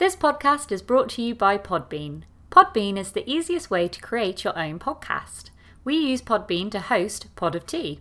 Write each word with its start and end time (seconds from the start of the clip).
This 0.00 0.16
podcast 0.16 0.72
is 0.72 0.80
brought 0.80 1.10
to 1.10 1.20
you 1.20 1.34
by 1.34 1.58
Podbean. 1.58 2.22
Podbean 2.50 2.96
is 2.96 3.12
the 3.12 3.30
easiest 3.30 3.70
way 3.70 3.86
to 3.86 4.00
create 4.00 4.44
your 4.44 4.58
own 4.58 4.78
podcast. 4.78 5.50
We 5.84 5.94
use 5.94 6.22
Podbean 6.22 6.70
to 6.70 6.80
host 6.80 7.26
Pod 7.36 7.54
of 7.54 7.66
Tea. 7.66 8.00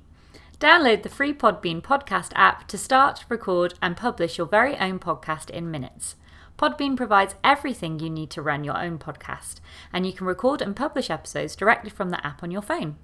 Download 0.62 1.04
the 1.04 1.10
free 1.10 1.34
Podbean 1.34 1.82
podcast 1.82 2.32
app 2.36 2.70
to 2.70 2.78
start, 2.78 3.26
record, 3.28 3.74
and 3.82 3.98
publish 3.98 4.38
your 4.38 4.48
very 4.48 4.78
own 4.78 5.00
podcast 5.00 5.50
in 5.50 5.70
minutes. 5.70 6.16
Podbean 6.58 6.96
provides 6.96 7.36
everything 7.44 8.00
you 8.00 8.10
need 8.10 8.30
to 8.30 8.42
run 8.42 8.64
your 8.64 8.78
own 8.78 8.98
podcast, 8.98 9.56
and 9.92 10.08
you 10.08 10.14
can 10.14 10.26
record 10.26 10.62
and 10.62 10.78
publish 10.78 11.10
episodes 11.10 11.54
directly 11.54 11.90
from 11.90 12.12
the 12.12 12.26
app 12.26 12.42
on 12.42 12.50
your 12.50 12.62
phone. 12.62 12.96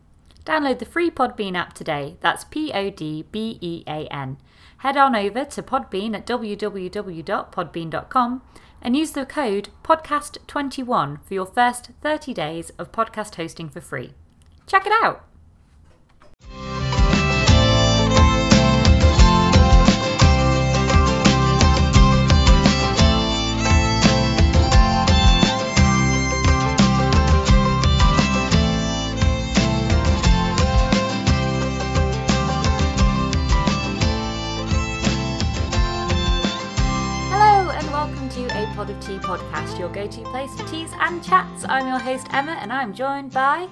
Download 0.46 0.80
the 0.80 0.86
free 0.86 1.12
Podbean 1.12 1.58
app 1.58 1.74
today. 1.74 2.16
That's 2.22 2.46
P 2.46 2.72
O 2.72 2.90
D 2.90 3.26
B 3.30 3.58
E 3.60 3.84
A 3.88 4.08
N. 4.08 4.38
Head 4.78 4.96
on 4.96 5.18
over 5.18 5.44
to 5.44 5.62
Podbean 5.62 6.16
at 6.16 6.26
www.podbean.com 6.26 8.42
and 8.86 8.96
use 8.96 9.14
the 9.14 9.26
code 9.26 9.70
podcast21 9.84 11.18
for 11.24 11.34
your 11.34 11.48
first 11.48 11.90
30 12.04 12.36
days 12.36 12.70
of 12.78 12.92
podcast 12.92 13.34
hosting 13.34 13.68
for 13.68 13.82
free. 13.82 14.14
Check 14.68 14.86
it 14.86 14.94
out. 15.04 15.26
Podcast, 39.38 39.78
your 39.78 39.90
go 39.90 40.08
to 40.08 40.22
place 40.32 40.54
for 40.56 40.66
teas 40.68 40.90
and 41.02 41.22
chats. 41.24 41.66
I'm 41.68 41.88
your 41.88 42.00
host 42.00 42.28
Emma 42.32 42.54
and 42.54 42.72
I'm 42.72 42.94
joined 42.94 43.34
by 43.34 43.68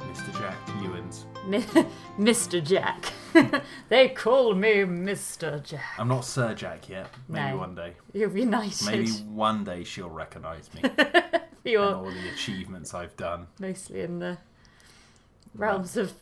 Mr. 0.00 0.32
Jack 0.38 0.56
Ewins. 0.82 1.26
Mi- 1.46 1.60
Mr. 2.18 2.62
Jack. 2.64 3.12
they 3.90 4.08
call 4.08 4.54
me 4.54 4.76
Mr. 4.84 5.62
Jack. 5.62 5.84
I'm 5.98 6.08
not 6.08 6.24
Sir 6.24 6.54
Jack 6.54 6.88
yet. 6.88 7.08
Maybe 7.28 7.50
No. 7.50 7.58
one 7.58 7.74
day. 7.74 7.92
You'll 8.14 8.30
be 8.30 8.46
nice. 8.46 8.86
Maybe 8.86 9.10
one 9.28 9.64
day 9.64 9.84
she'll 9.84 10.08
recognise 10.08 10.70
me 10.72 10.80
and 10.84 11.42
You're 11.64 11.94
all 11.94 12.04
the 12.10 12.28
achievements 12.30 12.94
I've 12.94 13.16
done. 13.18 13.48
mostly 13.60 14.00
in 14.00 14.18
the 14.20 14.38
realms 15.54 15.96
of 15.98 16.12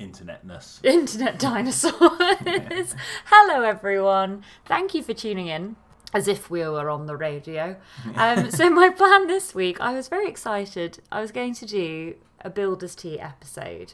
Internetness. 0.00 0.82
internet 0.84 1.38
dinosaurs. 1.38 2.94
Hello, 3.26 3.62
everyone. 3.62 4.42
Thank 4.64 4.94
you 4.94 5.02
for 5.02 5.12
tuning 5.14 5.48
in. 5.48 5.76
As 6.16 6.28
if 6.28 6.48
we 6.50 6.60
were 6.66 6.88
on 6.88 7.06
the 7.06 7.16
radio. 7.16 7.76
Um, 8.14 8.50
so, 8.50 8.70
my 8.82 8.88
plan 8.88 9.26
this 9.26 9.54
week, 9.54 9.80
I 9.80 9.92
was 9.92 10.08
very 10.08 10.28
excited. 10.28 11.00
I 11.12 11.20
was 11.20 11.30
going 11.30 11.54
to 11.54 11.66
do 11.66 12.14
a 12.40 12.48
Builder's 12.48 12.94
Tea 12.94 13.20
episode. 13.20 13.92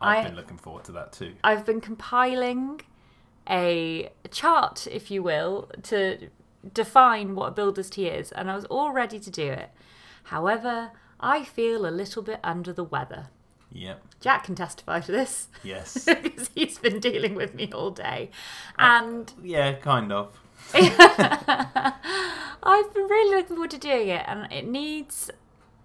I've 0.00 0.24
I- 0.24 0.28
been 0.28 0.36
looking 0.36 0.56
forward 0.58 0.84
to 0.84 0.92
that 0.92 1.12
too. 1.12 1.34
I've 1.44 1.64
been 1.66 1.80
compiling 1.80 2.80
a 3.48 4.10
chart, 4.30 4.86
if 4.90 5.10
you 5.10 5.22
will, 5.22 5.70
to 5.84 6.28
define 6.72 7.34
what 7.34 7.48
a 7.48 7.50
builder's 7.50 7.90
tea 7.90 8.06
is, 8.06 8.32
and 8.32 8.50
I 8.50 8.54
was 8.54 8.64
all 8.66 8.92
ready 8.92 9.18
to 9.20 9.30
do 9.30 9.48
it. 9.50 9.70
However, 10.24 10.92
I 11.20 11.44
feel 11.44 11.86
a 11.86 11.90
little 11.90 12.22
bit 12.22 12.40
under 12.42 12.72
the 12.72 12.84
weather. 12.84 13.28
Yep. 13.74 14.02
Jack 14.20 14.44
can 14.44 14.54
testify 14.54 15.00
to 15.00 15.10
this 15.12 15.48
Yes. 15.64 16.04
because 16.22 16.50
he's 16.54 16.78
been 16.78 17.00
dealing 17.00 17.34
with 17.34 17.54
me 17.54 17.70
all 17.72 17.90
day. 17.90 18.30
And 18.78 19.32
yeah, 19.42 19.72
kind 19.74 20.12
of. 20.12 20.38
I've 22.62 22.94
been 22.94 23.04
really 23.04 23.36
looking 23.36 23.56
forward 23.56 23.70
to 23.72 23.78
doing 23.78 24.08
it, 24.08 24.24
and 24.26 24.50
it 24.52 24.66
needs. 24.66 25.30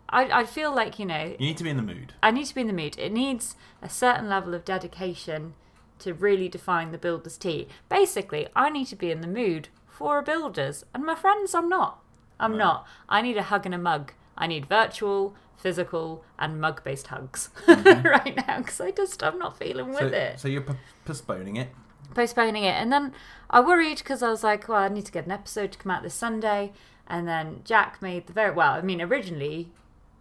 I, 0.10 0.42
I 0.42 0.46
feel 0.46 0.74
like, 0.74 1.00
you 1.00 1.06
know, 1.06 1.36
You 1.38 1.48
need 1.48 1.58
to 1.58 1.64
be 1.66 1.70
in 1.70 1.76
the 1.78 1.84
mood. 1.84 2.14
I 2.24 2.32
need 2.32 2.46
to 2.46 2.56
be 2.56 2.62
in 2.62 2.68
the 2.68 2.74
mood. 2.74 2.98
It 2.98 3.12
needs 3.12 3.56
a 3.82 3.90
certain 3.90 4.30
level 4.30 4.54
of 4.54 4.64
dedication 4.64 5.54
to 6.00 6.14
really 6.14 6.48
define 6.48 6.92
the 6.92 6.98
builder's 6.98 7.38
tea. 7.38 7.68
Basically, 7.90 8.48
I 8.56 8.70
need 8.70 8.86
to 8.86 8.96
be 8.96 9.12
in 9.12 9.20
the 9.20 9.28
mood 9.28 9.68
for 9.88 10.18
a 10.20 10.24
builder's, 10.24 10.86
and 10.94 11.04
my 11.04 11.16
friends, 11.16 11.54
I'm 11.54 11.68
not. 11.68 12.00
I'm 12.40 12.52
Right. 12.52 12.60
not. 12.60 12.88
I 13.10 13.22
need 13.22 13.36
a 13.38 13.44
hug 13.44 13.66
and 13.66 13.76
a 13.76 13.80
mug. 13.80 14.14
I 14.38 14.46
need 14.48 14.68
virtual, 14.68 15.36
physical, 15.58 16.24
and 16.38 16.62
mug 16.62 16.84
based 16.84 17.08
hugs 17.08 17.50
mm-hmm. 17.66 18.08
right 18.08 18.36
now 18.48 18.60
because 18.60 18.80
I 18.80 18.92
just, 18.92 19.24
I'm 19.24 19.40
not 19.40 19.58
feeling 19.58 19.90
with 19.90 19.98
So, 19.98 20.06
it. 20.08 20.40
so 20.40 20.48
you're 20.48 20.62
p- 20.62 20.74
postponing 21.04 21.56
it. 21.58 21.70
Postponing 22.18 22.64
it. 22.64 22.74
And 22.74 22.92
then 22.92 23.14
I 23.52 23.60
worried 23.62 24.00
because 24.00 24.24
I 24.24 24.30
was 24.32 24.44
like, 24.44 24.68
well, 24.68 24.80
I 24.82 24.88
need 24.88 25.06
to 25.06 25.12
get 25.12 25.28
an 25.28 25.32
episode 25.32 25.72
to 25.74 25.78
come 25.78 25.92
out 25.92 26.02
this 26.02 26.16
Sunday. 26.16 26.72
And 27.06 27.28
then 27.28 27.62
Jack 27.64 28.02
made 28.02 28.26
the 28.26 28.34
very, 28.34 28.52
well, 28.52 28.72
I 28.74 28.82
mean, 28.82 29.02
originally 29.04 29.70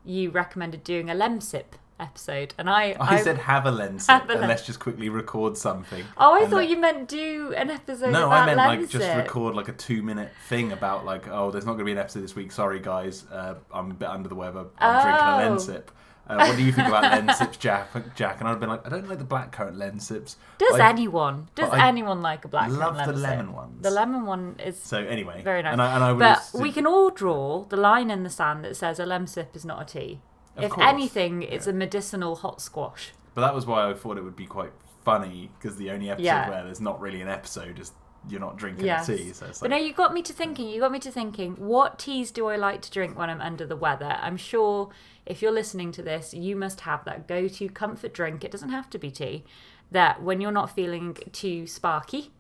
you 0.05 0.29
recommended 0.31 0.85
doing 0.85 1.09
a 1.09 1.15
Lemsip 1.15 1.65
episode, 1.99 2.53
and 2.59 2.69
I, 2.69 2.95
I, 3.01 3.23
said 3.23 3.39
have 3.39 3.65
a 3.65 3.71
lens 3.81 4.07
Have 4.09 4.29
a 4.29 4.33
and 4.33 4.41
lens. 4.43 4.49
let's 4.51 4.67
just 4.67 4.79
quickly 4.79 5.09
record 5.09 5.57
something. 5.57 6.05
Oh, 6.19 6.35
I 6.35 6.43
thought 6.47 6.57
let- 6.57 6.69
you 6.69 6.77
meant 6.77 7.09
do 7.09 7.55
an 7.57 7.71
episode 7.71 8.11
No, 8.13 8.29
I 8.31 8.45
meant 8.45 8.59
like 8.59 8.89
just 8.91 9.17
record 9.17 9.55
like 9.55 9.69
a 9.69 9.73
two 9.73 10.03
minute 10.03 10.31
thing 10.51 10.73
about 10.73 11.07
like, 11.07 11.27
oh, 11.29 11.51
there's 11.51 11.65
not 11.65 11.73
going 11.73 11.79
to 11.81 11.85
be 11.87 11.93
an 11.93 11.99
episode 11.99 12.21
this 12.21 12.37
week. 12.37 12.53
Sorry, 12.53 12.79
guys. 12.79 13.25
Uh, 13.33 13.55
I'm 13.73 13.91
a 13.91 13.95
bit 13.95 14.09
under 14.11 14.29
the 14.29 14.35
weather. 14.35 14.67
I'm 14.79 14.99
Oh. 14.99 15.03
drinking 15.03 15.73
a 15.73 15.75
Lemsip. 15.79 15.85
Uh, 16.29 16.37
what 16.37 16.57
do 16.57 16.63
you 16.65 16.73
think 16.73 16.89
about 16.89 17.05
Lemsips, 17.05 17.59
Jack? 17.59 17.89
Jack 18.17 18.41
and 18.41 18.49
I've 18.49 18.59
been 18.59 18.69
like, 18.69 18.85
I 18.85 18.89
don't 18.91 19.09
like 19.09 19.19
the 19.19 19.25
blackcurrant 19.25 19.77
Lemsips. 19.77 20.37
Does 20.59 20.81
I- 20.81 20.89
anyone? 20.89 21.49
Does 21.55 21.71
I 21.71 21.87
anyone 21.87 22.21
like 22.21 22.45
a 22.45 22.49
black 22.49 22.69
love 22.71 22.97
the 22.97 23.13
Lemsip? 23.13 23.23
lemon 23.23 23.53
ones. 23.53 23.83
The 23.83 23.91
lemon 23.91 24.27
one 24.27 24.57
is 24.65 24.81
So 24.83 24.99
anyway, 24.99 25.43
very 25.43 25.63
nice. 25.63 25.73
And 25.73 25.83
I, 25.83 25.95
and 25.95 26.03
I 26.05 26.13
but 26.15 26.51
we 26.61 26.73
can 26.73 26.87
all 26.87 27.11
draw 27.11 27.65
the 27.65 27.77
line 27.77 28.11
in 28.11 28.25
the 28.25 28.31
sand 28.31 28.65
that 28.65 28.77
says 28.77 28.99
a 28.99 29.05
Lemsip 29.05 29.55
is 29.55 29.65
not 29.65 29.83
a 29.83 29.85
tea. 29.85 30.21
If 30.57 30.73
course, 30.73 30.87
anything, 30.89 31.43
it's 31.43 31.67
a 31.67 31.73
medicinal 31.73 32.37
hot 32.37 32.61
squash. 32.61 33.13
But 33.35 33.43
that 33.43 33.55
was 33.55 33.67
why 33.67 33.89
I 33.91 33.95
thought 33.95 34.17
it 34.17 34.25
would 34.25 34.37
be 34.37 34.47
quite 34.47 34.73
funny 35.05 35.51
because 35.59 35.77
the 35.77 35.91
only 35.91 36.11
episode 36.11 36.25
Yeah. 36.25 36.49
where 36.49 36.65
there's 36.65 36.81
not 36.81 37.01
really 37.01 37.21
an 37.21 37.29
episode 37.29 37.79
is 37.79 37.93
you're 38.29 38.41
not 38.41 38.57
drinking 38.57 38.87
Yes. 38.87 39.07
tea. 39.07 39.33
So 39.33 39.47
it's 39.47 39.61
But 39.61 39.71
like, 39.71 39.81
no, 39.81 39.87
you 39.87 39.93
got 39.93 40.13
me 40.13 40.23
to 40.23 40.33
thinking. 40.33 40.69
You 40.69 40.81
got 40.81 40.93
me 40.93 40.99
to 41.01 41.11
thinking. 41.11 41.55
What 41.57 41.99
teas 41.99 42.31
do 42.31 42.47
I 42.47 42.57
like 42.57 42.83
to 42.83 42.91
drink 42.91 43.17
when 43.19 43.31
I'm 43.31 43.41
under 43.41 43.67
the 43.67 43.77
weather? 43.77 44.17
I'm 44.21 44.37
sure 44.37 44.91
if 45.25 45.43
you're 45.43 45.53
listening 45.53 45.93
to 45.93 46.03
this, 46.03 46.35
you 46.35 46.57
must 46.57 46.81
have 46.81 47.05
that 47.05 47.27
go-to 47.29 47.69
comfort 47.69 48.13
drink. 48.13 48.45
It 48.45 48.51
doesn't 48.51 48.71
have 48.71 48.91
to 48.91 48.99
be 48.99 49.11
tea. 49.11 49.45
That 49.91 50.23
when 50.23 50.41
you're 50.41 50.51
not 50.53 50.75
feeling 50.75 51.15
too 51.33 51.67
sparky, 51.67 52.33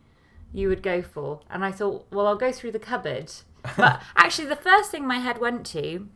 you 0.52 0.68
would 0.68 0.82
go 0.82 1.02
for. 1.02 1.40
And 1.50 1.64
I 1.64 1.72
thought, 1.72 2.06
well, 2.10 2.26
I'll 2.26 2.36
go 2.36 2.52
through 2.52 2.72
the 2.72 2.78
cupboard. 2.78 3.32
But 3.76 4.00
actually, 4.16 4.46
the 4.46 4.54
first 4.56 4.92
thing 4.92 5.06
my 5.06 5.18
head 5.18 5.38
went 5.38 5.66
to 5.66 6.08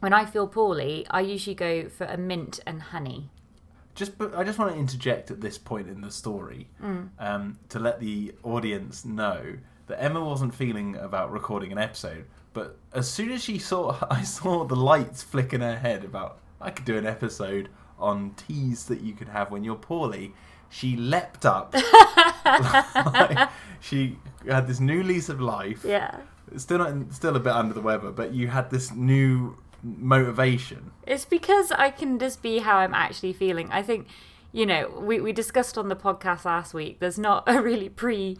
when 0.00 0.12
I 0.14 0.24
feel 0.24 0.46
poorly, 0.46 1.06
I 1.10 1.20
usually 1.20 1.54
go 1.54 1.88
for 1.88 2.04
a 2.04 2.16
mint 2.16 2.60
and 2.66 2.80
honey. 2.82 3.30
Just 3.98 4.12
I 4.36 4.44
just 4.44 4.58
want 4.58 4.72
to 4.72 4.78
interject 4.78 5.30
at 5.30 5.40
this 5.40 5.58
point 5.58 5.88
in 5.88 6.00
the 6.00 6.10
story 6.10 6.68
Mm. 6.82 7.08
um, 7.18 7.58
to 7.68 7.78
let 7.78 7.98
the 8.00 8.32
audience 8.42 9.04
know 9.04 9.42
that 9.88 10.02
Emma 10.02 10.22
wasn't 10.24 10.54
feeling 10.54 10.96
about 10.96 11.32
recording 11.32 11.72
an 11.72 11.78
episode, 11.78 12.24
but 12.52 12.76
as 12.92 13.10
soon 13.10 13.30
as 13.32 13.42
she 13.42 13.58
saw 13.58 13.96
I 14.10 14.22
saw 14.22 14.64
the 14.64 14.76
lights 14.76 15.22
flick 15.22 15.52
in 15.52 15.60
her 15.60 15.76
head 15.78 16.04
about 16.04 16.38
I 16.60 16.70
could 16.70 16.84
do 16.84 16.96
an 16.96 17.06
episode 17.06 17.68
on 17.98 18.34
teas 18.36 18.84
that 18.86 19.00
you 19.00 19.12
could 19.14 19.28
have 19.28 19.50
when 19.50 19.64
you're 19.64 19.74
poorly. 19.90 20.32
She 20.70 20.96
leapt 20.96 21.44
up. 21.46 21.74
like, 22.44 23.48
she 23.80 24.18
had 24.48 24.66
this 24.66 24.80
new 24.80 25.02
lease 25.02 25.28
of 25.28 25.40
life. 25.40 25.84
Yeah. 25.84 26.16
Still 26.56 26.78
not, 26.78 27.12
still 27.12 27.36
a 27.36 27.40
bit 27.40 27.52
under 27.52 27.74
the 27.74 27.80
weather, 27.80 28.10
but 28.10 28.32
you 28.32 28.48
had 28.48 28.70
this 28.70 28.92
new 28.92 29.56
motivation. 29.82 30.90
It's 31.06 31.24
because 31.24 31.72
I 31.72 31.90
can 31.90 32.18
just 32.18 32.42
be 32.42 32.58
how 32.58 32.78
I'm 32.78 32.94
actually 32.94 33.32
feeling. 33.32 33.68
I 33.70 33.82
think, 33.82 34.06
you 34.52 34.66
know, 34.66 34.88
we, 35.00 35.20
we 35.20 35.32
discussed 35.32 35.76
on 35.78 35.88
the 35.88 35.96
podcast 35.96 36.44
last 36.44 36.74
week, 36.74 37.00
there's 37.00 37.18
not 37.18 37.44
a 37.46 37.60
really 37.60 37.88
pre 37.88 38.38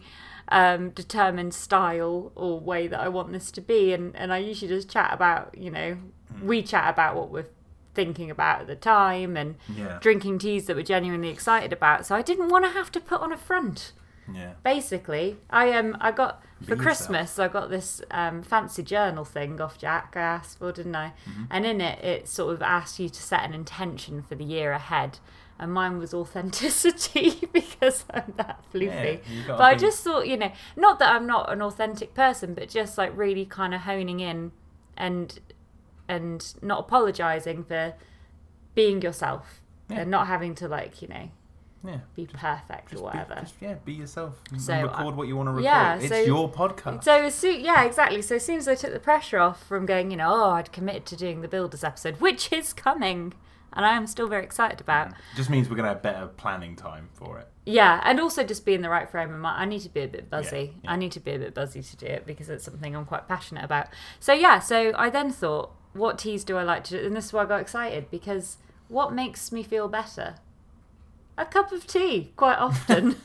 um, 0.49 0.89
determined 0.89 1.53
style 1.53 2.31
or 2.35 2.59
way 2.59 2.87
that 2.87 2.99
I 2.99 3.07
want 3.07 3.31
this 3.31 3.51
to 3.51 3.61
be. 3.61 3.93
And, 3.93 4.15
and 4.15 4.33
I 4.33 4.39
usually 4.39 4.69
just 4.69 4.89
chat 4.89 5.13
about, 5.13 5.55
you 5.57 5.69
know, 5.69 5.97
we 6.41 6.61
chat 6.63 6.89
about 6.89 7.15
what 7.15 7.29
we're 7.29 7.47
thinking 7.93 8.31
about 8.31 8.61
at 8.61 8.67
the 8.67 8.75
time 8.75 9.35
and 9.35 9.55
Yeah. 9.75 9.97
drinking 10.01 10.39
teas 10.39 10.65
that 10.65 10.75
we're 10.75 10.83
genuinely 10.83 11.29
excited 11.29 11.73
about. 11.73 12.05
So 12.05 12.15
I 12.15 12.21
didn't 12.21 12.49
want 12.49 12.65
to 12.65 12.71
have 12.71 12.91
to 12.93 12.99
put 12.99 13.21
on 13.21 13.31
a 13.31 13.37
front 13.37 13.91
Yeah. 14.33 14.53
basically 14.63 15.37
i 15.49 15.71
um 15.73 15.97
i 16.01 16.11
got 16.11 16.43
for 16.63 16.75
Be 16.75 16.81
christmas 16.81 17.39
i 17.39 17.47
got 17.47 17.69
this 17.69 18.01
um 18.11 18.41
fancy 18.43 18.83
journal 18.83 19.25
thing 19.25 19.59
off 19.61 19.77
jack 19.77 20.13
i 20.15 20.21
asked 20.21 20.59
for 20.59 20.71
didn't 20.71 20.95
i 20.95 21.13
Mm-hmm. 21.29 21.43
and 21.51 21.65
in 21.65 21.81
it 21.81 22.03
it 22.03 22.27
sort 22.27 22.53
of 22.53 22.61
asked 22.61 22.99
you 22.99 23.09
to 23.09 23.21
set 23.21 23.43
an 23.43 23.53
intention 23.53 24.21
for 24.21 24.35
the 24.35 24.43
year 24.43 24.71
ahead 24.71 25.19
and 25.57 25.73
mine 25.73 25.97
was 25.97 26.13
authenticity 26.21 27.47
because 27.53 28.05
i'm 28.13 28.33
that 28.37 28.63
floofy 28.73 29.19
Yeah, 29.27 29.43
but 29.47 29.61
i 29.61 29.75
just 29.75 30.03
thought 30.03 30.27
you 30.27 30.37
know 30.37 30.51
not 30.75 30.99
that 30.99 31.13
i'm 31.13 31.25
not 31.27 31.51
an 31.51 31.61
authentic 31.61 32.13
person 32.13 32.53
but 32.53 32.69
just 32.69 32.97
like 32.97 33.15
really 33.17 33.45
kind 33.45 33.73
of 33.73 33.81
honing 33.81 34.19
in 34.19 34.51
and 34.97 35.39
and 36.07 36.53
not 36.61 36.79
apologizing 36.79 37.63
for 37.63 37.93
being 38.75 39.01
yourself 39.01 39.61
Yeah. 39.89 40.01
and 40.01 40.11
not 40.11 40.27
having 40.27 40.55
to 40.55 40.67
like 40.67 41.01
you 41.01 41.07
know 41.07 41.29
Yeah. 41.83 41.99
be 42.15 42.25
perfect 42.25 42.93
or 42.93 42.97
be- 42.97 43.01
whatever. 43.03 43.35
just, 43.39 43.55
yeah, 43.61 43.75
be 43.85 43.93
yourself. 43.93 44.35
and 44.51 44.61
So, 44.61 44.73
uh, 44.73 44.83
record 44.83 45.15
what 45.15 45.27
you 45.27 45.37
want 45.37 45.47
to 45.47 45.51
record. 45.51 45.63
yeah, 45.63 45.95
it's 45.95 46.09
so- 46.09 46.19
your 46.21 46.51
podcast. 46.51 47.03
So 47.05 47.29
soon, 47.29 47.61
yeah, 47.61 47.83
exactly. 47.83 48.21
So 48.21 48.35
as 48.35 48.45
soon 48.45 48.57
as 48.57 48.67
I 48.67 48.75
took 48.75 48.91
the 48.93 48.99
pressure 48.99 49.39
off 49.39 49.63
from 49.63 49.85
going, 49.85 50.11
you 50.11 50.17
know, 50.17 50.29
oh, 50.33 50.49
I'd 50.51 50.71
committed 50.71 51.05
to 51.07 51.15
doing 51.15 51.41
the 51.41 51.47
Builders 51.47 51.83
episode, 51.83 52.19
which 52.19 52.51
is 52.51 52.73
coming, 52.73 53.33
and 53.71 53.85
I 53.85 53.95
am 53.95 54.07
still 54.07 54.27
very 54.27 54.43
excited 54.43 54.81
about. 54.81 55.13
Just 55.35 55.49
means 55.49 55.69
we're 55.69 55.75
gonna 55.77 55.89
have 55.89 56.01
better 56.01 56.27
planning 56.27 56.75
time 56.75 57.09
for 57.13 57.39
it. 57.39 57.47
Yeah, 57.65 58.01
and 58.03 58.19
also 58.19 58.43
just 58.43 58.65
be 58.65 58.73
in 58.73 58.81
the 58.81 58.89
right 58.89 59.09
frame 59.09 59.31
of 59.33 59.39
mind. 59.39 59.61
I 59.61 59.65
need 59.65 59.81
to 59.81 59.89
be 59.89 60.01
a 60.01 60.07
bit 60.07 60.29
buzzy. 60.29 60.73
Yeah, 60.75 60.79
yeah. 60.85 60.91
I 60.91 60.95
need 60.95 61.11
to 61.13 61.19
be 61.19 61.31
a 61.31 61.39
bit 61.39 61.53
buzzy 61.53 61.83
to 61.83 61.95
do 61.97 62.07
it 62.07 62.25
because 62.25 62.49
it's 62.49 62.63
something 62.65 62.95
I'm 62.95 63.05
quite 63.05 63.27
passionate 63.27 63.63
about. 63.63 63.87
So 64.19 64.33
yeah, 64.33 64.59
so 64.59 64.91
I 64.97 65.09
then 65.11 65.31
thought, 65.31 65.71
what 65.93 66.17
teas 66.17 66.43
do 66.43 66.57
I 66.57 66.63
like 66.63 66.83
to 66.85 66.99
do? 66.99 67.05
And 67.05 67.15
this 67.15 67.25
is 67.25 67.33
why 67.33 67.43
I 67.43 67.45
got 67.45 67.61
excited 67.61 68.09
because 68.09 68.57
what 68.87 69.13
makes 69.13 69.51
me 69.51 69.61
feel 69.61 69.87
better? 69.87 70.35
A 71.39 71.45
cup 71.45 71.71
of 71.71 71.87
tea, 71.87 72.33
quite 72.35 72.57
often. 72.57 73.15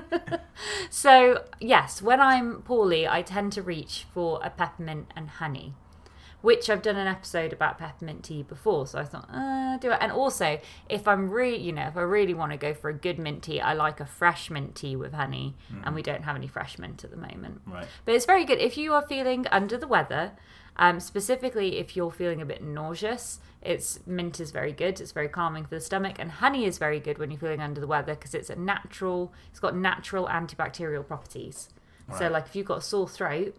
so 0.90 1.44
yes, 1.58 2.00
when 2.00 2.20
I'm 2.20 2.62
poorly, 2.62 3.06
I 3.08 3.22
tend 3.22 3.52
to 3.54 3.62
reach 3.62 4.06
for 4.14 4.40
a 4.42 4.50
peppermint 4.50 5.08
and 5.16 5.28
honey 5.28 5.74
which 6.42 6.70
I've 6.70 6.82
done 6.82 6.96
an 6.96 7.06
episode 7.06 7.52
about 7.52 7.78
peppermint 7.78 8.24
tea 8.24 8.42
before. 8.42 8.86
So 8.86 8.98
I 8.98 9.04
thought, 9.04 9.28
uh, 9.32 9.76
do 9.78 9.90
it. 9.90 9.98
And 10.00 10.10
also, 10.10 10.58
if 10.88 11.06
I'm 11.06 11.30
really, 11.30 11.58
you 11.58 11.72
know, 11.72 11.86
if 11.86 11.96
I 11.96 12.02
really 12.02 12.34
want 12.34 12.52
to 12.52 12.58
go 12.58 12.72
for 12.72 12.88
a 12.88 12.94
good 12.94 13.18
mint 13.18 13.42
tea, 13.42 13.60
I 13.60 13.74
like 13.74 14.00
a 14.00 14.06
fresh 14.06 14.50
mint 14.50 14.74
tea 14.74 14.96
with 14.96 15.12
honey, 15.12 15.54
and 15.84 15.94
we 15.94 16.02
don't 16.02 16.24
have 16.24 16.36
any 16.36 16.46
fresh 16.46 16.78
mint 16.78 17.04
at 17.04 17.10
the 17.10 17.16
moment. 17.16 17.60
Right. 17.66 17.86
But 18.04 18.14
it's 18.14 18.26
very 18.26 18.44
good 18.44 18.58
if 18.58 18.76
you 18.76 18.94
are 18.94 19.02
feeling 19.06 19.46
under 19.48 19.76
the 19.76 19.86
weather, 19.88 20.32
um, 20.80 20.98
specifically 20.98 21.78
if 21.78 21.94
you're 21.94 22.10
feeling 22.10 22.40
a 22.42 22.46
bit 22.46 22.62
nauseous. 22.64 23.38
It's 23.62 24.00
mint 24.06 24.40
is 24.40 24.50
very 24.50 24.72
good. 24.72 25.00
It's 25.00 25.12
very 25.12 25.28
calming 25.28 25.64
for 25.64 25.74
the 25.74 25.80
stomach, 25.82 26.16
and 26.18 26.30
honey 26.30 26.64
is 26.64 26.78
very 26.78 26.98
good 26.98 27.18
when 27.18 27.30
you're 27.30 27.38
feeling 27.38 27.60
under 27.60 27.78
the 27.80 27.86
weather 27.86 28.14
because 28.14 28.34
it's 28.34 28.48
a 28.50 28.56
natural. 28.56 29.32
It's 29.50 29.60
got 29.60 29.76
natural 29.76 30.26
antibacterial 30.26 31.06
properties. 31.06 31.68
So, 32.18 32.28
like 32.28 32.46
if 32.46 32.56
you've 32.56 32.66
got 32.66 32.78
a 32.78 32.82
sore 32.82 33.06
throat, 33.08 33.54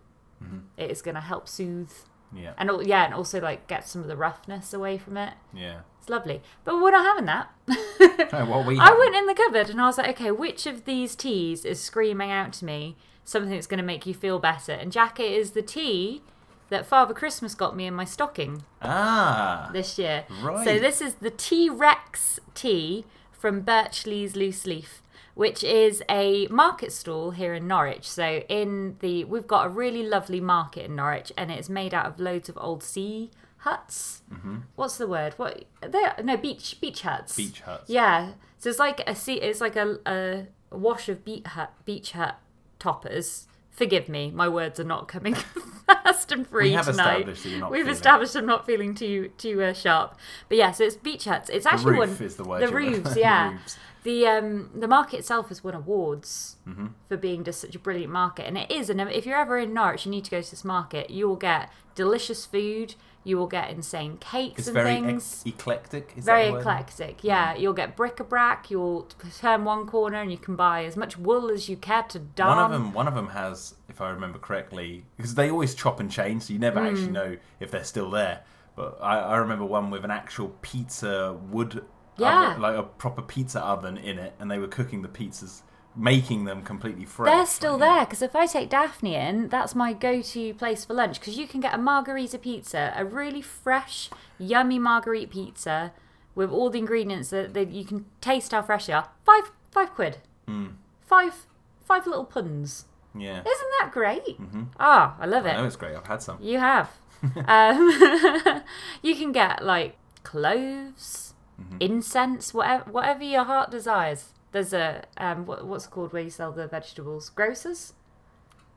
it 0.75 0.91
is 0.91 1.01
going 1.03 1.15
to 1.15 1.21
help 1.21 1.47
soothe 1.47 1.91
Yeah. 2.35 2.53
and 2.57 2.69
yeah, 2.85 3.05
and 3.05 3.13
also 3.13 3.39
like 3.39 3.67
get 3.67 3.87
some 3.87 4.01
of 4.01 4.07
the 4.07 4.17
roughness 4.17 4.73
away 4.73 4.97
from 4.97 5.15
it. 5.17 5.33
Yeah. 5.53 5.81
It's 5.99 6.09
lovely. 6.09 6.41
But 6.65 6.81
we're 6.81 6.91
not 6.91 7.05
having 7.05 7.25
that. 7.25 7.49
Oh, 8.33 8.45
well, 8.45 8.63
we 8.63 8.79
I 8.79 8.85
haven't. 8.85 8.99
went 8.99 9.15
in 9.15 9.25
the 9.27 9.33
cupboard 9.35 9.69
and 9.69 9.79
I 9.79 9.85
was 9.85 9.97
like, 9.97 10.09
okay, 10.19 10.31
which 10.31 10.65
of 10.65 10.85
these 10.85 11.15
teas 11.15 11.63
is 11.65 11.79
screaming 11.81 12.31
out 12.31 12.53
to 12.53 12.65
me 12.65 12.95
something 13.23 13.51
that's 13.51 13.67
going 13.67 13.77
to 13.77 13.83
make 13.85 14.05
you 14.07 14.13
feel 14.15 14.39
better? 14.39 14.71
And 14.71 14.91
Jacket 14.91 15.31
is 15.31 15.51
the 15.51 15.61
tea 15.61 16.23
that 16.71 16.85
Father 16.87 17.13
Christmas 17.13 17.53
got 17.53 17.75
me 17.75 17.85
in 17.85 17.93
my 17.93 18.05
stocking 18.05 18.63
Ah. 18.81 19.69
this 19.73 19.99
year. 19.99 20.25
Right. 20.41 20.65
So 20.65 20.79
this 20.79 21.01
is 21.01 21.15
the 21.15 21.29
T 21.29 21.69
Rex 21.69 22.39
tea 22.55 23.05
from 23.31 23.61
Birchley's 23.61 24.35
Loose 24.35 24.65
Leaf, 24.65 25.01
which 25.35 25.63
is 25.63 26.01
a 26.09 26.47
market 26.47 26.91
stall 26.91 27.31
here 27.31 27.53
in 27.53 27.67
Norwich. 27.67 28.09
So 28.09 28.43
in 28.49 28.95
the 29.01 29.25
we've 29.25 29.47
got 29.47 29.65
a 29.67 29.69
really 29.69 30.03
lovely 30.03 30.41
market 30.41 30.85
in 30.85 30.95
Norwich, 30.95 31.31
and 31.37 31.51
it's 31.51 31.69
made 31.69 31.93
out 31.93 32.05
of 32.05 32.19
loads 32.19 32.49
of 32.49 32.57
old 32.59 32.83
sea 32.83 33.31
huts. 33.57 34.21
Mm-hmm. 34.33 34.57
What's 34.75 34.97
the 34.97 35.07
word? 35.07 35.33
What 35.37 35.65
they 35.81 36.03
no 36.23 36.37
beach 36.37 36.79
beach 36.81 37.01
huts. 37.01 37.35
Beach 37.35 37.61
huts. 37.61 37.89
Yeah. 37.89 38.31
So 38.57 38.69
it's 38.69 38.79
like 38.79 39.01
a 39.07 39.13
sea. 39.15 39.35
It's 39.41 39.61
like 39.61 39.75
a 39.75 39.97
a, 40.05 40.47
a 40.71 40.77
wash 40.77 41.09
of 41.09 41.25
beach 41.25 41.45
hut 41.45 41.73
beach 41.85 42.13
hut 42.13 42.37
toppers. 42.79 43.47
Forgive 43.71 44.09
me, 44.09 44.31
my 44.31 44.47
words 44.49 44.79
are 44.79 44.83
not 44.83 45.07
coming 45.07 45.33
fast 45.87 46.31
and 46.31 46.45
free 46.45 46.69
We 46.69 46.73
have 46.73 46.85
tonight. 46.85 47.13
established 47.21 47.43
that 47.43 47.49
you're 47.49 47.59
not 47.59 47.71
We've 47.71 47.81
feeling- 47.81 47.95
established 47.95 48.35
I'm 48.35 48.45
not 48.45 48.65
feeling 48.65 48.93
too 48.93 49.31
too 49.37 49.63
uh, 49.63 49.73
sharp. 49.73 50.15
But 50.49 50.57
yeah, 50.57 50.71
so 50.71 50.83
it's 50.83 50.95
beach 50.97 51.25
huts. 51.25 51.49
It's 51.49 51.63
The 51.65 51.73
actually 51.73 51.91
roof 51.99 52.19
won 52.19 52.27
is 52.27 52.35
the 52.35 52.43
word. 52.43 52.61
the 52.61 52.67
roofs. 52.73 53.13
the 53.13 53.19
Yeah, 53.21 53.51
roofs. 53.53 53.77
the 54.03 54.27
um 54.27 54.69
the 54.75 54.87
market 54.87 55.19
itself 55.19 55.49
has 55.49 55.63
won 55.63 55.73
awards 55.73 56.57
Mm-hmm. 56.67 56.87
for 57.07 57.17
being 57.17 57.43
just 57.43 57.59
such 57.61 57.75
a 57.75 57.79
brilliant 57.79 58.11
market, 58.13 58.45
and 58.45 58.55
it 58.57 58.69
is. 58.69 58.89
And 58.89 59.01
if 59.01 59.25
you're 59.25 59.37
ever 59.39 59.57
in 59.57 59.73
Norwich, 59.73 60.05
you 60.05 60.11
need 60.11 60.25
to 60.25 60.31
go 60.31 60.41
to 60.41 60.49
this 60.51 60.63
market. 60.63 61.09
You 61.09 61.27
will 61.27 61.35
get 61.37 61.71
delicious 61.95 62.45
food. 62.45 62.93
You 63.23 63.37
will 63.37 63.47
get 63.47 63.69
insane 63.69 64.17
cakes 64.17 64.59
It's 64.59 64.67
and 64.67 64.73
very 64.73 64.95
things. 64.95 65.43
ex- 65.45 65.53
eclectic. 65.55 66.13
Is 66.17 66.25
very 66.25 66.43
that 66.43 66.47
the 66.47 66.53
word? 66.53 66.59
eclectic, 66.61 67.23
yeah. 67.23 67.53
You'll 67.55 67.73
get 67.73 67.95
bric-a-brac. 67.95 68.71
You'll 68.71 69.07
turn 69.39 69.63
one 69.63 69.85
corner 69.85 70.19
and 70.21 70.31
you 70.31 70.37
can 70.39 70.55
buy 70.55 70.85
as 70.85 70.97
much 70.97 71.17
wool 71.17 71.51
as 71.51 71.69
you 71.69 71.77
care 71.77 72.03
to 72.03 72.19
darn. 72.19 72.57
One 72.57 72.65
of 72.65 72.71
them, 72.71 72.93
one 72.93 73.07
of 73.07 73.13
them 73.13 73.27
has, 73.29 73.75
if 73.89 74.01
I 74.01 74.09
remember 74.09 74.39
correctly, 74.39 75.05
because 75.17 75.35
they 75.35 75.51
always 75.51 75.75
chop 75.75 75.99
and 75.99 76.09
change, 76.11 76.43
so 76.43 76.53
you 76.53 76.59
never 76.59 76.79
Hmm. 76.79 76.87
actually 76.87 77.11
know 77.11 77.37
if 77.59 77.69
they're 77.69 77.83
still 77.83 78.09
there. 78.09 78.41
But 78.75 78.97
I, 79.01 79.19
I 79.19 79.35
remember 79.37 79.65
one 79.65 79.91
with 79.91 80.03
an 80.03 80.11
actual 80.11 80.55
pizza 80.63 81.33
wood, 81.33 81.85
Yeah. 82.17 82.49
oven, 82.51 82.61
like 82.61 82.75
a 82.75 82.83
proper 82.83 83.21
pizza 83.21 83.59
oven 83.61 83.97
in 83.97 84.17
it, 84.17 84.33
and 84.39 84.49
they 84.49 84.57
were 84.57 84.67
cooking 84.67 85.03
the 85.03 85.09
pizzas, 85.09 85.61
making 85.95 86.45
them 86.45 86.61
completely 86.63 87.05
fresh. 87.05 87.31
They're 87.33 87.45
still 87.45 87.77
like, 87.77 87.81
there 87.81 88.05
because 88.05 88.21
if 88.21 88.35
I 88.35 88.45
take 88.45 88.69
Daphne 88.69 89.15
in, 89.15 89.49
that's 89.49 89.75
my 89.75 89.93
go-to 89.93 90.53
place 90.53 90.85
for 90.85 90.93
lunch 90.93 91.19
because 91.19 91.37
you 91.37 91.47
can 91.47 91.59
get 91.61 91.73
a 91.73 91.77
margarita 91.77 92.37
pizza, 92.37 92.93
a 92.95 93.03
really 93.05 93.41
fresh, 93.41 94.09
yummy 94.37 94.79
margarita 94.79 95.27
pizza 95.27 95.91
with 96.33 96.49
all 96.49 96.69
the 96.69 96.79
ingredients 96.79 97.29
that, 97.31 97.53
that 97.53 97.69
you 97.71 97.83
can 97.83 98.05
taste 98.21 98.51
how 98.53 98.61
fresh 98.61 98.85
they 98.87 98.93
are. 98.93 99.09
Five 99.25 99.51
five 99.69 99.93
quid. 99.93 100.17
Mm. 100.47 100.73
Five 101.05 101.45
five 101.83 102.07
little 102.07 102.25
puns. 102.25 102.85
Yeah. 103.13 103.39
Isn't 103.41 103.71
that 103.79 103.89
great? 103.91 104.37
Ah, 104.79 105.17
I 105.19 105.25
love 105.25 105.45
I 105.45 105.53
know 105.57 105.63
it. 105.65 105.67
it's 105.67 105.75
great. 105.75 105.95
I've 105.95 106.07
had 106.07 106.21
some. 106.21 106.37
You 106.41 106.59
have. 106.59 106.89
um, 107.47 108.63
you 109.01 109.15
can 109.15 109.31
get 109.31 109.63
like 109.65 109.97
cloves, 110.23 111.27
Mm-hmm. 111.61 111.77
incense, 111.79 112.53
whatever 112.55 112.89
whatever 112.89 113.23
your 113.23 113.43
heart 113.43 113.69
desires. 113.69 114.29
There's 114.51 114.73
a 114.73 115.03
um, 115.17 115.45
what, 115.45 115.65
what's 115.65 115.85
it 115.85 115.91
called 115.91 116.13
where 116.13 116.21
you 116.23 116.29
sell 116.29 116.51
the 116.51 116.67
vegetables? 116.67 117.29
Grocers. 117.29 117.93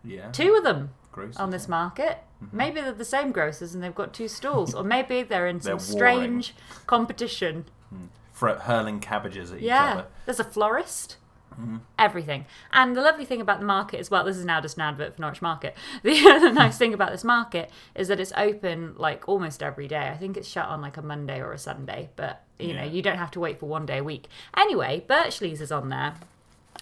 Yeah. 0.04 0.30
Two 0.30 0.54
of 0.54 0.64
them 0.64 0.90
Gross. 1.12 1.36
on 1.36 1.50
this 1.50 1.68
market. 1.68 2.18
Mm-hmm. 2.42 2.56
Maybe 2.56 2.80
they're 2.80 2.92
the 2.92 3.04
same 3.04 3.32
grocers 3.32 3.74
and 3.74 3.82
they've 3.82 3.94
got 3.94 4.12
two 4.12 4.28
stalls, 4.28 4.74
or 4.74 4.84
maybe 4.84 5.22
they're 5.22 5.46
in 5.46 5.60
some 5.62 5.78
They're 5.78 5.78
strange 5.80 6.54
competition. 6.86 7.64
Mm. 7.94 8.08
For 8.32 8.52
hurling 8.54 9.00
cabbages 9.00 9.52
at 9.52 9.58
each 9.58 9.64
Yeah, 9.64 9.92
other. 9.92 10.06
there's 10.26 10.40
a 10.40 10.44
florist. 10.44 11.16
Mm-hmm. 11.52 11.76
Everything. 11.98 12.46
And 12.72 12.96
the 12.96 13.00
lovely 13.00 13.24
thing 13.24 13.40
about 13.40 13.60
the 13.60 13.64
market 13.66 14.00
as 14.00 14.10
well, 14.10 14.24
this 14.24 14.36
is 14.36 14.44
now 14.44 14.60
just 14.60 14.76
an 14.76 14.80
advert 14.82 15.14
for 15.14 15.20
Norwich 15.20 15.40
Market. 15.40 15.76
The 16.02 16.18
other 16.28 16.52
nice 16.52 16.76
thing 16.76 16.92
about 16.92 17.12
this 17.12 17.22
market 17.22 17.70
is 17.94 18.08
that 18.08 18.18
it's 18.18 18.32
open 18.36 18.94
like 18.96 19.28
almost 19.28 19.62
every 19.62 19.86
day. 19.86 20.08
I 20.08 20.16
think 20.16 20.36
it's 20.36 20.48
shut 20.48 20.66
on 20.66 20.80
like 20.82 20.96
a 20.96 21.02
Monday 21.02 21.38
or 21.40 21.52
a 21.52 21.58
Sunday, 21.58 22.10
but 22.16 22.43
you 22.58 22.74
know, 22.74 22.84
you 22.84 23.02
don't 23.02 23.18
have 23.18 23.30
to 23.32 23.40
wait 23.40 23.58
for 23.58 23.66
one 23.66 23.86
day 23.86 23.98
a 23.98 24.04
week. 24.04 24.28
Anyway, 24.56 25.04
Birchley's 25.08 25.60
is 25.60 25.72
on 25.72 25.88
there. 25.88 26.14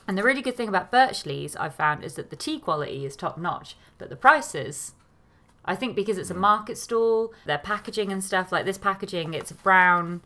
And 0.08 0.18
the 0.18 0.22
really 0.22 0.42
good 0.42 0.56
thing 0.56 0.68
about 0.68 0.90
Birchley's 0.90 1.54
I've 1.56 1.74
found 1.74 2.02
is 2.04 2.14
that 2.14 2.30
the 2.30 2.36
tea 2.36 2.58
quality 2.58 3.04
is 3.06 3.14
top 3.16 3.38
notch, 3.38 3.76
but 3.98 4.10
the 4.10 4.16
prices 4.16 4.92
I 5.64 5.76
think 5.76 5.94
because 5.94 6.18
it's 6.18 6.30
a 6.30 6.34
market 6.34 6.76
stall, 6.76 7.32
their 7.46 7.58
packaging 7.58 8.10
and 8.12 8.22
stuff 8.22 8.50
like 8.50 8.64
this 8.64 8.78
packaging, 8.78 9.32
it's 9.34 9.50
a 9.50 9.54
brown, 9.54 10.20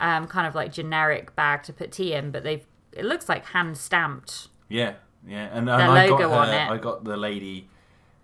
um, 0.00 0.26
kind 0.28 0.46
of 0.46 0.54
like 0.54 0.72
generic 0.72 1.34
bag 1.34 1.64
to 1.64 1.72
put 1.72 1.92
tea 1.92 2.12
in, 2.12 2.30
but 2.30 2.44
they've 2.44 2.64
it 2.92 3.04
looks 3.04 3.28
like 3.28 3.46
hand 3.46 3.76
stamped. 3.76 4.48
Yeah, 4.68 4.94
yeah, 5.26 5.48
and, 5.52 5.68
and 5.68 5.70
I 5.70 6.06
logo 6.06 6.28
got 6.28 6.32
on 6.32 6.48
her, 6.48 6.54
it. 6.54 6.70
I 6.70 6.78
got 6.78 7.04
the 7.04 7.16
lady 7.16 7.68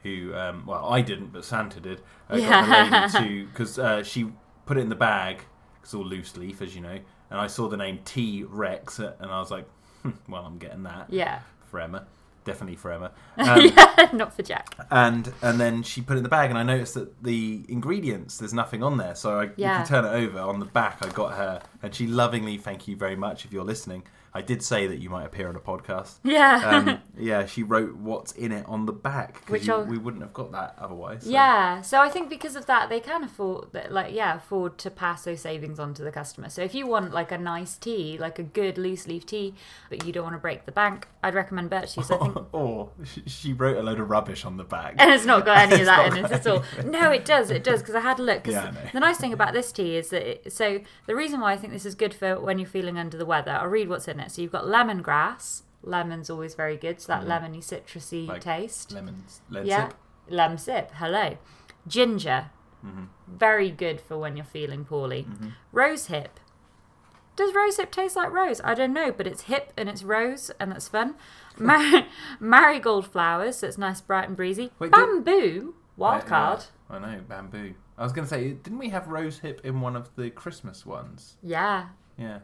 who, 0.02 0.34
um, 0.34 0.64
well, 0.66 0.86
I 0.88 1.00
didn't, 1.02 1.32
but 1.32 1.44
Santa 1.44 1.78
did. 1.80 2.00
I 2.28 2.36
Yeah. 2.38 2.48
got 2.48 3.12
the 3.12 3.18
lady 3.20 3.28
to 3.28 3.46
because 3.52 3.78
uh, 3.78 4.02
she 4.02 4.28
put 4.64 4.78
it 4.78 4.80
in 4.80 4.88
the 4.88 4.94
bag. 4.94 5.44
It's 5.82 5.94
all 5.94 6.04
loose 6.04 6.36
leaf, 6.36 6.62
as 6.62 6.74
you 6.74 6.80
know, 6.80 6.98
and 7.30 7.40
I 7.40 7.46
saw 7.46 7.68
the 7.68 7.76
name 7.76 7.98
T 8.04 8.44
Rex, 8.48 8.98
and 8.98 9.14
I 9.20 9.38
was 9.40 9.50
like, 9.50 9.66
hmm, 10.02 10.10
well, 10.28 10.44
I'm 10.44 10.58
getting 10.58 10.82
that 10.84 11.06
Yeah, 11.10 11.40
for 11.70 11.80
Emma, 11.80 12.06
definitely 12.44 12.76
for 12.76 12.92
Emma. 12.92 13.10
Um, 13.38 13.64
yeah, 13.76 14.08
not 14.12 14.34
for 14.34 14.42
Jack. 14.42 14.74
and 14.90 15.32
and 15.42 15.58
then 15.60 15.82
she 15.82 16.00
put 16.02 16.14
it 16.14 16.18
in 16.18 16.22
the 16.22 16.28
bag, 16.28 16.50
and 16.50 16.58
I 16.58 16.62
noticed 16.62 16.94
that 16.94 17.22
the 17.22 17.64
ingredients 17.68 18.38
there's 18.38 18.54
nothing 18.54 18.82
on 18.82 18.96
there, 18.98 19.14
so 19.14 19.40
I, 19.40 19.44
you 19.44 19.50
can 19.78 19.86
turn 19.86 20.04
it 20.04 20.10
over. 20.10 20.38
On 20.40 20.60
the 20.60 20.66
back, 20.66 20.98
I 21.04 21.08
got 21.08 21.32
her, 21.34 21.62
and 21.82 21.94
she 21.94 22.06
lovingly, 22.06 22.58
thank 22.58 22.86
you 22.86 22.94
very 22.96 23.16
much 23.16 23.44
if 23.44 23.52
you're 23.52 23.64
listening. 23.64 24.04
I 24.34 24.40
did 24.40 24.62
say 24.62 24.86
that 24.86 24.98
you 24.98 25.10
might 25.10 25.24
appear 25.26 25.48
on 25.48 25.56
a 25.56 25.60
podcast. 25.60 26.14
Yeah, 26.24 26.62
um, 26.64 26.98
yeah, 27.18 27.44
she 27.46 27.62
wrote 27.62 27.96
what's 27.96 28.32
in 28.32 28.50
it 28.52 28.64
on 28.66 28.86
the 28.86 28.92
back 28.92 29.42
Which 29.48 29.62
because 29.66 29.86
we 29.86 29.98
wouldn't 29.98 30.22
have 30.22 30.32
got 30.32 30.52
that 30.52 30.74
otherwise. 30.78 31.24
so- 31.24 31.30
yeah. 31.30 31.82
So 31.82 32.00
I 32.00 32.08
think 32.08 32.30
because 32.30 32.56
of 32.56 32.64
that, 32.66 32.88
they 32.88 33.00
can 33.00 33.22
afford 33.24 33.72
that, 33.72 33.92
like, 33.92 34.14
yeah, 34.14 34.36
afford 34.36 34.78
to 34.78 34.90
pass 34.90 35.24
those 35.24 35.40
savings 35.42 35.78
on 35.78 35.92
to 35.94 36.02
the 36.02 36.10
customer. 36.12 36.48
So 36.48 36.62
if 36.62 36.74
you 36.74 36.86
want 36.86 37.12
like 37.12 37.30
a 37.32 37.38
nice 37.38 37.76
tea, 37.76 38.16
like 38.18 38.38
a 38.38 38.42
good 38.42 38.78
loose 38.78 39.06
leaf 39.06 39.26
tea, 39.26 39.54
but 39.90 40.06
you 40.06 40.12
don't 40.12 40.24
want 40.24 40.34
to 40.34 40.38
break 40.40 40.64
the 40.64 40.72
bank, 40.72 41.08
I'd 41.22 41.34
recommend 41.34 41.68
Birchley's. 41.70 42.10
I 42.10 42.16
think 42.16 42.36
or 42.54 42.90
she- 43.04 43.22
she 43.26 43.52
wrote 43.52 43.76
a 43.76 43.82
load 43.82 44.00
of 44.00 44.08
rubbish 44.08 44.44
on 44.46 44.56
the 44.56 44.64
back. 44.64 44.94
and 44.98 45.10
it's 45.12 45.26
not 45.26 45.44
got 45.44 45.58
any 45.58 45.80
of 45.80 45.86
that 45.86 46.16
in 46.16 46.24
it 46.24 46.30
at 46.32 46.46
all. 46.46 46.62
No, 46.84 47.10
it 47.10 47.24
does. 47.26 47.50
It 47.50 47.62
does 47.64 47.80
because 47.80 47.94
I 47.94 48.00
had 48.00 48.18
a 48.18 48.22
look. 48.22 48.46
Yeah, 48.46 48.72
the 48.92 49.00
nice 49.00 49.18
thing 49.18 49.32
about 49.34 49.52
this 49.52 49.70
tea 49.72 49.96
is 49.96 50.08
that 50.10 50.22
it, 50.46 50.52
so 50.52 50.80
the 51.06 51.14
reason 51.14 51.40
why 51.40 51.52
I 51.52 51.56
think 51.58 51.72
this 51.74 51.84
is 51.84 51.94
good 51.94 52.14
for 52.14 52.40
when 52.40 52.58
you're 52.58 52.68
feeling 52.68 52.96
under 52.98 53.18
the 53.18 53.26
weather. 53.26 53.50
I'll 53.52 53.68
read 53.68 53.88
what's 53.90 54.08
in 54.08 54.20
it. 54.20 54.21
So 54.30 54.42
you've 54.42 54.52
got 54.52 54.64
lemongrass. 54.64 55.62
Lemon's 55.82 56.30
always 56.30 56.54
very 56.54 56.76
good. 56.76 57.00
So 57.00 57.08
that 57.12 57.24
lemony, 57.24 57.58
citrusy 57.58 58.26
Mm. 58.26 58.28
Like 58.28 58.40
taste. 58.42 58.92
Lemons, 58.92 59.40
lemon 59.50 59.68
yeah, 59.68 59.88
sip. 59.88 59.96
lem 60.28 60.58
sip. 60.58 60.90
Hello, 60.94 61.36
ginger. 61.86 62.50
Mm-hmm. 62.84 63.04
Very 63.28 63.70
good 63.70 64.00
for 64.00 64.18
when 64.18 64.36
you're 64.36 64.44
feeling 64.44 64.84
poorly. 64.84 65.26
Rose 65.72 66.06
hip. 66.06 66.38
Does 67.34 67.52
rosehip 67.54 67.90
taste 67.90 68.14
like 68.14 68.30
rose? 68.30 68.60
I 68.62 68.74
don't 68.74 68.92
know, 68.92 69.10
but 69.10 69.26
it's 69.26 69.42
hip 69.42 69.72
and 69.76 69.88
it's 69.88 70.02
rose 70.02 70.50
and 70.60 70.70
that's 70.70 70.88
fun. 70.88 71.14
Mar- 71.58 72.06
marigold 72.38 73.06
flowers, 73.06 73.56
so 73.58 73.68
it's 73.68 73.78
nice, 73.78 74.00
bright 74.02 74.28
and 74.28 74.36
breezy. 74.36 74.70
Wait, 74.78 74.90
Bamboo, 74.90 75.74
wild 75.96 76.24
I- 76.24 76.26
card. 76.26 76.64
yeah, 76.90 76.96
I 76.96 76.98
know, 77.16 77.20
bamboo. 77.26 77.74
I 77.96 78.02
was 78.02 78.12
going 78.12 78.26
to 78.26 78.28
say, 78.28 78.50
didn't 78.52 78.78
we 78.78 78.90
have 78.90 79.06
rose 79.08 79.38
hip 79.38 79.60
in 79.64 79.80
one 79.80 79.96
of 79.96 80.14
the 80.16 80.28
Christmas 80.30 80.84
ones? 80.84 81.36
Yeah, 81.42 81.86
Yeah. 82.18 82.40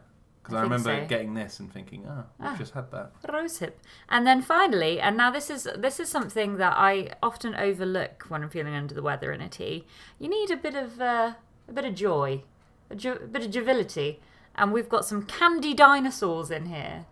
Because 0.49 0.55
I 0.55 0.59
I, 0.59 0.63
remember 0.63 1.01
so. 1.01 1.07
getting 1.07 1.33
this 1.33 1.59
and 1.59 1.71
thinking, 1.71 2.05
oh, 2.07 2.23
we've 2.39 2.49
Ah. 2.49 2.55
just 2.57 2.73
had 2.73 2.91
that. 2.91 3.11
rosehip. 3.23 3.73
And 4.09 4.25
then 4.27 4.41
finally, 4.41 4.99
and 4.99 5.15
now 5.17 5.31
this 5.31 5.49
is 5.49 5.67
this 5.77 5.99
is 5.99 6.09
something 6.09 6.57
that 6.57 6.73
I 6.77 7.13
often 7.21 7.55
overlook 7.55 8.25
when 8.29 8.43
I'm 8.43 8.49
feeling 8.49 8.73
under 8.75 8.93
the 8.95 9.03
weather 9.03 9.31
in 9.31 9.41
a 9.41 9.49
tea. 9.49 9.85
You 10.19 10.29
need 10.29 10.51
a 10.51 10.57
bit 10.57 10.75
of 10.75 10.99
uh, 11.01 11.33
a 11.67 11.71
bit 11.73 11.85
of 11.85 11.95
joy, 11.95 12.43
a, 12.89 12.95
jo- 12.95 13.19
a 13.23 13.27
bit 13.27 13.45
of 13.45 13.51
joviality, 13.51 14.19
and 14.55 14.71
we've 14.73 14.89
got 14.89 15.05
some 15.05 15.23
candy 15.23 15.73
dinosaurs 15.73 16.49
in 16.51 16.65
here. 16.67 17.05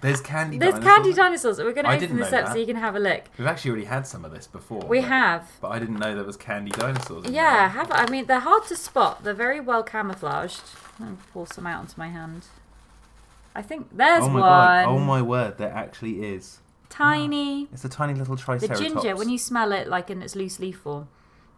There's 0.00 0.22
candy 0.22 0.56
There's 0.56 0.72
dinosaurs. 0.72 0.94
candy 0.96 1.12
dinosaurs. 1.12 1.58
We're 1.58 1.72
going 1.74 1.84
to 1.84 1.90
I 1.90 1.96
open 1.96 2.16
this 2.16 2.32
up 2.32 2.48
so 2.48 2.54
you 2.56 2.64
can 2.64 2.76
have 2.76 2.96
a 2.96 2.98
look. 2.98 3.24
We've 3.36 3.46
actually 3.46 3.72
already 3.72 3.84
had 3.84 4.06
some 4.06 4.24
of 4.24 4.30
this 4.32 4.46
before. 4.46 4.80
We 4.88 5.00
but, 5.00 5.08
have. 5.10 5.50
But 5.60 5.68
I 5.68 5.78
didn't 5.78 5.98
know 5.98 6.14
there 6.14 6.24
was 6.24 6.38
candy 6.38 6.70
dinosaurs. 6.70 7.26
in 7.26 7.34
Yeah, 7.34 7.50
there. 7.58 7.68
have 7.68 7.92
I 7.92 8.06
mean 8.10 8.24
they're 8.24 8.40
hard 8.40 8.64
to 8.68 8.76
spot. 8.76 9.22
They're 9.22 9.34
very 9.34 9.60
well 9.60 9.82
camouflaged. 9.82 10.62
I'm 10.98 11.04
gonna 11.04 11.16
pour 11.34 11.46
some 11.46 11.66
out 11.66 11.80
onto 11.80 11.92
my 11.98 12.08
hand. 12.08 12.46
I 13.54 13.62
think 13.62 13.88
there's 13.96 14.24
Oh 14.24 14.28
my 14.28 14.40
one. 14.40 14.48
god! 14.48 14.84
Oh 14.88 14.98
my 14.98 15.22
word! 15.22 15.58
There 15.58 15.70
actually 15.72 16.24
is. 16.24 16.60
Tiny. 16.88 17.68
It's 17.72 17.84
a 17.84 17.88
tiny 17.88 18.14
little 18.14 18.36
triceratops. 18.36 18.80
The 18.80 18.86
ginger, 18.88 19.16
when 19.16 19.28
you 19.28 19.38
smell 19.38 19.72
it 19.72 19.88
like 19.88 20.10
in 20.10 20.22
its 20.22 20.34
loose 20.36 20.58
leaf 20.60 20.78
form, 20.78 21.08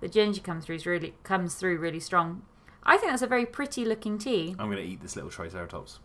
the 0.01 0.09
ginger 0.09 0.41
comes 0.41 0.65
through 0.65 0.77
is 0.77 0.87
really 0.87 1.15
comes 1.23 1.55
through 1.55 1.79
really 1.79 2.01
strong. 2.01 2.43
I 2.85 2.97
think 2.99 3.11
that's 3.13 3.23
a 3.23 3.27
very 3.27 3.47
pretty 3.47 3.85
looking 3.85 4.19
tea. 4.19 4.55
I'm 4.59 4.67
going 4.71 4.77
to 4.79 4.85
eat 4.85 5.01
this 5.01 5.17
little 5.17 5.31
triceratops. 5.31 6.01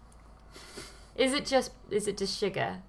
Is 1.15 1.34
it 1.34 1.46
just 1.46 1.72
is 1.89 2.08
it 2.08 2.17
just 2.17 2.38
sugar? 2.38 2.81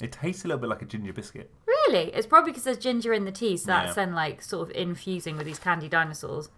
It 0.00 0.12
tastes 0.12 0.44
a 0.44 0.48
little 0.48 0.60
bit 0.60 0.68
like 0.68 0.82
a 0.82 0.84
ginger 0.84 1.12
biscuit. 1.12 1.50
Really? 1.66 2.12
It's 2.12 2.26
probably 2.26 2.50
because 2.50 2.64
there's 2.64 2.76
ginger 2.76 3.12
in 3.14 3.24
the 3.24 3.32
tea, 3.32 3.56
so 3.56 3.66
that's 3.68 3.96
Yeah. 3.96 4.04
then 4.04 4.14
like 4.14 4.42
sort 4.42 4.68
of 4.68 4.76
infusing 4.76 5.36
with 5.36 5.46
these 5.46 5.58
candy 5.58 5.88
dinosaurs. 5.88 6.50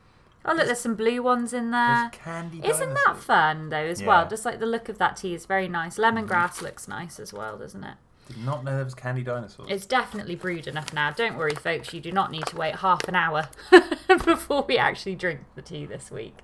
Oh 0.45 0.55
look, 0.55 0.67
there's 0.67 0.81
some 0.81 0.95
blue 0.95 1.23
ones 1.23 1.53
in 1.53 1.71
there. 1.71 2.11
There's 2.11 2.23
candy 2.25 2.61
Isn't 2.65 2.95
that 3.07 3.17
fun 3.19 3.69
though 3.69 3.77
as 3.77 4.03
well? 4.03 4.23
Yeah. 4.23 4.29
Just 4.29 4.45
like 4.45 4.61
the 4.61 4.67
look 4.67 4.89
of 4.89 4.99
that 4.99 5.17
tea 5.17 5.35
is 5.35 5.47
very 5.47 5.69
nice. 5.69 5.99
Lemongrass 5.99 6.63
looks 6.63 6.89
nice 6.89 7.19
as 7.19 7.33
well, 7.33 7.59
doesn't 7.59 7.85
it? 7.85 7.97
Did 8.29 8.45
not 8.45 8.63
know 8.63 8.77
there 8.77 8.85
was 8.85 8.95
candy 8.95 9.23
dinosaurs. 9.23 9.69
It's 9.71 9.87
definitely 9.87 10.35
brewed 10.37 10.67
enough 10.67 10.93
now. 10.93 11.11
Don't 11.11 11.37
worry, 11.39 11.55
folks. 11.55 11.95
You 11.95 12.01
do 12.01 12.13
not 12.13 12.31
need 12.31 12.47
to 12.47 12.57
wait 12.57 12.77
half 12.77 13.09
an 13.09 13.15
hour 13.15 13.49
before 14.25 14.67
we 14.69 14.77
actually 14.77 15.15
drink 15.15 15.41
the 15.55 15.63
tea 15.63 15.87
this 15.87 16.11
week. 16.11 16.37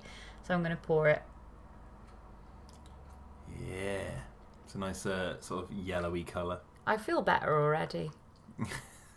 So 0.47 0.55
I'm 0.55 0.63
going 0.63 0.75
to 0.75 0.81
pour 0.81 1.07
it. 1.09 1.21
Yeah. 3.69 4.09
It's 4.65 4.73
a 4.73 4.79
nice 4.79 5.05
uh, 5.05 5.39
sort 5.41 5.65
of 5.65 5.77
yellowy 5.77 6.23
colour. 6.23 6.61
I 6.87 6.97
feel 6.97 7.21
better 7.21 7.53
already. 7.53 8.09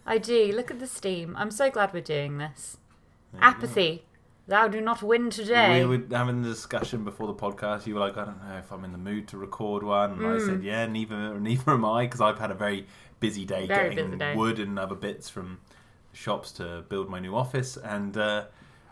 I 0.07 0.19
do. 0.19 0.53
Look 0.55 0.71
at 0.71 0.79
the 0.79 0.87
steam. 0.87 1.35
I'm 1.39 1.51
so 1.51 1.71
glad 1.71 1.93
we're 1.93 2.01
doing 2.03 2.39
this. 2.39 2.77
There. 3.31 3.45
Apathy. 3.45 4.07
Thou 4.49 4.67
do 4.67 4.81
not 4.81 5.03
win 5.03 5.29
today. 5.29 5.85
We 5.85 5.99
were 5.99 6.05
having 6.17 6.43
the 6.43 6.49
discussion 6.49 7.05
before 7.05 7.27
the 7.27 7.35
podcast. 7.35 7.87
You 7.87 7.95
were 7.95 8.01
like, 8.01 8.17
I 8.17 8.25
don't 8.25 8.43
know 8.49 8.57
if 8.57 8.73
I'm 8.73 8.83
in 8.83 8.93
the 8.93 8.99
mood 8.99 9.29
to 9.29 9.37
record 9.39 9.83
one. 9.83 10.13
And 10.13 10.27
I 10.27 10.37
Mm. 10.37 10.47
said, 10.47 10.63
yeah, 10.63 10.87
neither 10.87 11.39
neither 11.39 11.73
am 11.73 11.85
I 11.85 12.07
because 12.07 12.23
I've 12.23 12.39
had 12.39 12.51
a 12.51 12.55
very 12.55 12.87
busy 13.21 13.45
day 13.45 13.67
Very 13.67 13.91
getting 13.95 14.07
busy 14.13 14.19
day. 14.19 14.35
wood 14.35 14.59
and 14.59 14.79
other 14.79 14.95
bits 14.95 15.29
from 15.29 15.61
shops 16.13 16.51
to 16.53 16.83
build 16.89 17.11
my 17.11 17.21
new 17.21 17.37
office, 17.37 17.77
and 17.77 18.17
uh, 18.17 18.45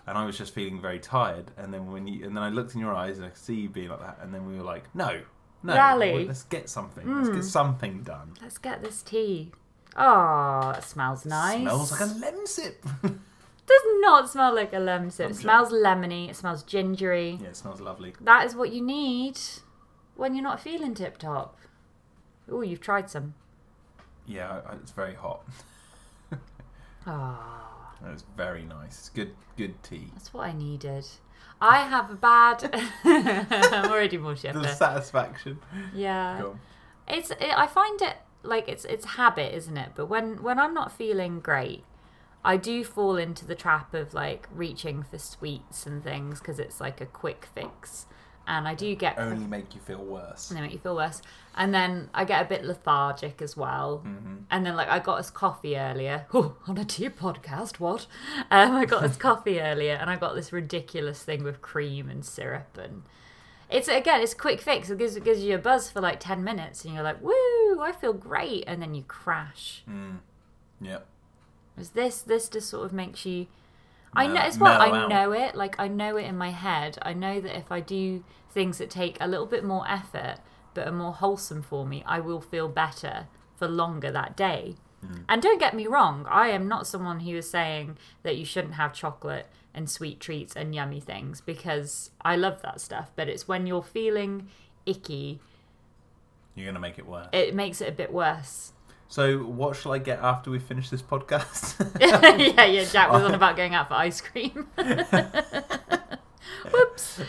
and 0.07 0.19
I 0.19 0.27
was 0.27 0.37
just 0.37 0.53
feeling 0.55 0.79
very 0.81 0.99
tired. 1.01 1.51
And 1.57 1.73
then 1.73 1.91
when 1.91 2.07
you 2.07 2.27
and 2.27 2.37
then 2.37 2.45
I 2.45 2.51
looked 2.51 2.75
in 2.75 2.81
your 2.81 2.95
eyes 2.95 3.17
and 3.17 3.25
I 3.25 3.31
could 3.31 3.39
see 3.39 3.55
you 3.55 3.71
being 3.71 3.89
like 3.89 4.01
that, 4.01 4.19
and 4.21 4.35
then 4.35 4.47
we 4.47 4.57
were 4.59 4.63
like, 4.65 4.95
no, 4.95 5.23
no, 5.63 5.75
Rally. 5.75 6.27
let's 6.27 6.43
get 6.43 6.69
something. 6.69 7.07
Let's 7.17 7.31
Mm. 7.31 7.35
get 7.37 7.45
something 7.45 8.03
done. 8.03 8.35
Let's 8.43 8.59
get 8.59 8.83
this 8.83 9.01
tea. 9.03 9.53
Oh, 9.97 10.75
it 10.77 10.85
smells 10.85 11.25
nice. 11.25 11.63
Smells 11.63 11.93
like 11.93 12.01
a 12.03 12.13
lemon 12.21 12.47
sip. 12.47 12.85
does 13.67 13.83
not 14.01 14.31
smell 14.31 14.55
like 14.55 14.73
a 14.73 14.79
lemon 14.79 15.11
sip. 15.11 15.27
I'm 15.27 15.31
It 15.33 15.35
sure. 15.35 15.43
smells 15.43 15.73
lemony. 15.73 16.29
It 16.31 16.37
smells 16.37 16.63
gingery. 16.63 17.39
yeah, 17.43 17.49
it 17.49 17.57
smells 17.57 17.81
lovely. 17.81 18.15
That 18.21 18.47
is 18.47 18.55
what 18.55 18.73
you 18.73 18.81
need 18.83 19.39
when 20.15 20.35
you're 20.35 20.43
not 20.45 20.61
feeling 20.61 20.95
tip 20.95 21.19
top. 21.19 21.59
Oh, 22.51 22.61
you've 22.63 22.81
tried 22.81 23.11
some. 23.11 23.35
Yeah, 24.27 24.61
I- 24.69 24.75
it's 24.75 24.93
very 24.93 25.15
hot. 25.15 25.43
Ah, 27.07 27.93
It's 28.13 28.25
very 28.37 28.65
nice. 28.65 28.99
It's 28.99 29.09
good, 29.11 29.35
good 29.57 29.81
tea. 29.83 30.09
that's 30.15 30.33
what 30.35 30.47
I 30.49 30.53
needed. 30.53 31.07
I 31.61 31.79
have 31.89 32.11
a 32.11 32.15
bad. 32.15 32.71
I'm 33.05 33.91
already 33.91 34.19
more 34.19 34.35
The 34.35 34.67
satisfaction. 34.75 35.59
Yeah, 35.95 36.39
Go 36.41 36.51
on. 36.51 36.61
it's. 37.09 37.31
It, 37.31 37.53
I 37.57 37.67
find 37.67 38.03
it 38.03 38.17
like 38.43 38.69
it's 38.69 38.85
it's 38.85 39.05
habit, 39.07 39.55
isn't 39.55 39.77
it? 39.77 39.91
But 39.95 40.07
when 40.07 40.43
when 40.43 40.59
I'm 40.59 40.75
not 40.75 40.93
feeling 40.93 41.41
great, 41.41 41.85
I 42.47 42.57
do 42.57 42.85
fall 42.85 43.17
into 43.17 43.45
the 43.45 43.57
trap 43.57 43.93
of 43.93 44.15
like 44.15 44.49
reaching 44.55 45.03
for 45.03 45.19
sweets 45.19 45.85
and 45.85 46.03
things 46.03 46.39
because 46.39 46.61
it's 46.61 46.81
like 46.81 47.01
a 47.01 47.07
quick 47.07 47.49
fix, 47.53 48.07
and 48.47 48.69
I 48.69 48.75
do 48.75 48.95
get 48.95 49.19
only 49.19 49.49
make 49.49 49.75
you 49.75 49.81
feel 49.81 50.05
worse. 50.05 50.49
and 50.49 50.57
they 50.57 50.63
make 50.63 50.73
you 50.73 50.79
feel 50.79 50.95
worse. 50.95 51.21
And 51.57 51.75
then 51.75 52.09
I 52.15 52.25
get 52.25 52.41
a 52.43 52.49
bit 52.49 52.65
lethargic 52.65 53.43
as 53.43 53.57
well. 53.57 54.05
Mm-hmm. 54.07 54.37
And 54.49 54.65
then 54.65 54.77
like 54.77 54.89
I 54.89 55.01
got 55.01 55.19
us 55.19 55.29
coffee 55.29 55.77
earlier. 55.77 56.27
Oh, 56.33 56.55
on 56.69 56.79
a 56.79 56.85
tea 56.85 57.09
podcast, 57.09 57.81
what? 57.81 58.07
Um, 58.53 58.77
I 58.77 58.85
got 58.85 59.03
us 59.03 59.17
coffee 59.29 59.61
earlier, 59.61 59.95
and 59.95 60.09
I 60.09 60.15
got 60.15 60.37
this 60.37 60.53
ridiculous 60.53 61.25
thing 61.25 61.43
with 61.43 61.61
cream 61.61 62.09
and 62.09 62.25
syrup, 62.25 62.79
and 62.79 63.03
it's 63.69 63.89
again 63.89 64.21
it's 64.21 64.35
a 64.35 64.37
quick 64.37 64.61
fix. 64.61 64.89
It 64.89 64.99
gives 64.99 65.17
it 65.17 65.25
gives 65.25 65.43
you 65.43 65.57
a 65.57 65.59
buzz 65.59 65.91
for 65.91 66.01
like 66.01 66.21
ten 66.21 66.45
minutes, 66.45 66.85
and 66.85 66.95
you're 66.95 67.03
like, 67.03 67.21
woo, 67.21 67.81
I 67.81 67.93
feel 67.93 68.13
great, 68.13 68.63
and 68.69 68.81
then 68.81 68.95
you 68.95 69.03
crash. 69.03 69.83
Mm. 69.91 70.19
Yep. 70.81 71.07
Is 71.79 71.91
this 71.91 72.23
this 72.23 72.49
just 72.49 72.69
sort 72.69 72.87
of 72.87 72.93
makes 72.93 73.25
you? 73.27 73.47
I 74.15 74.27
know 74.29 74.41
it's 74.43 74.57
what 74.59 74.81
I 74.81 74.89
out. 75.03 75.09
know 75.11 75.33
it. 75.33 75.55
Like 75.55 75.79
I 75.79 75.89
know 75.89 76.17
it 76.17 76.25
in 76.25 76.39
my 76.39 76.51
head. 76.51 76.99
I 77.03 77.13
know 77.13 77.41
that 77.41 77.57
if 77.57 77.71
I 77.71 77.81
do 77.81 78.25
things 78.51 78.79
that 78.79 78.89
take 78.89 79.19
a 79.21 79.27
little 79.29 79.45
bit 79.47 79.63
more 79.65 79.87
effort 79.89 80.37
but 80.73 80.89
are 80.89 80.93
more 80.93 81.13
wholesome 81.13 81.63
for 81.63 81.85
me, 81.87 82.03
I 82.07 82.21
will 82.21 82.41
feel 82.41 82.69
better 82.69 83.27
for 83.57 83.69
longer 83.69 84.11
that 84.13 84.37
day. 84.37 84.77
Mm. 85.05 85.25
And 85.29 85.43
don't 85.43 85.61
get 85.61 85.75
me 85.75 85.87
wrong, 85.87 86.27
I 86.31 86.49
am 86.49 86.67
not 86.67 86.87
someone 86.87 87.21
who 87.21 87.37
is 87.37 87.49
saying 87.51 87.99
that 88.23 88.37
you 88.37 88.45
shouldn't 88.47 88.75
have 88.75 88.95
chocolate 88.95 89.47
and 89.75 89.91
sweet 89.91 90.21
treats 90.21 90.57
and 90.57 90.75
yummy 90.75 91.01
things 91.01 91.43
because 91.43 92.11
I 92.23 92.37
love 92.37 92.63
that 92.63 92.81
stuff. 92.81 93.11
But 93.17 93.29
it's 93.29 93.47
when 93.47 93.67
you're 93.67 93.83
feeling 93.83 94.49
icky, 94.87 95.41
You're 96.55 96.67
gonna 96.67 96.81
make 96.81 96.99
it 96.99 97.07
worse. 97.07 97.29
it 97.33 97.55
makes 97.55 97.81
it 97.83 97.89
a 97.91 97.93
bit 97.93 98.13
worse. 98.13 98.73
So, 99.09 99.39
what 99.39 99.77
shall 99.77 99.93
I 99.93 99.99
get 99.99 100.19
after 100.21 100.51
we 100.51 100.59
finish 100.59 100.91
this 100.91 101.03
podcast? 101.03 101.79
yeah, 102.57 102.65
yeah, 102.65 102.85
Jack 102.85 103.11
was 103.13 103.23
on 103.23 103.35
about 103.35 103.57
going 103.57 103.75
out 103.75 103.89
for 103.89 103.95
ice 103.95 104.21
cream. 104.21 104.67
Whoops. 106.73 107.21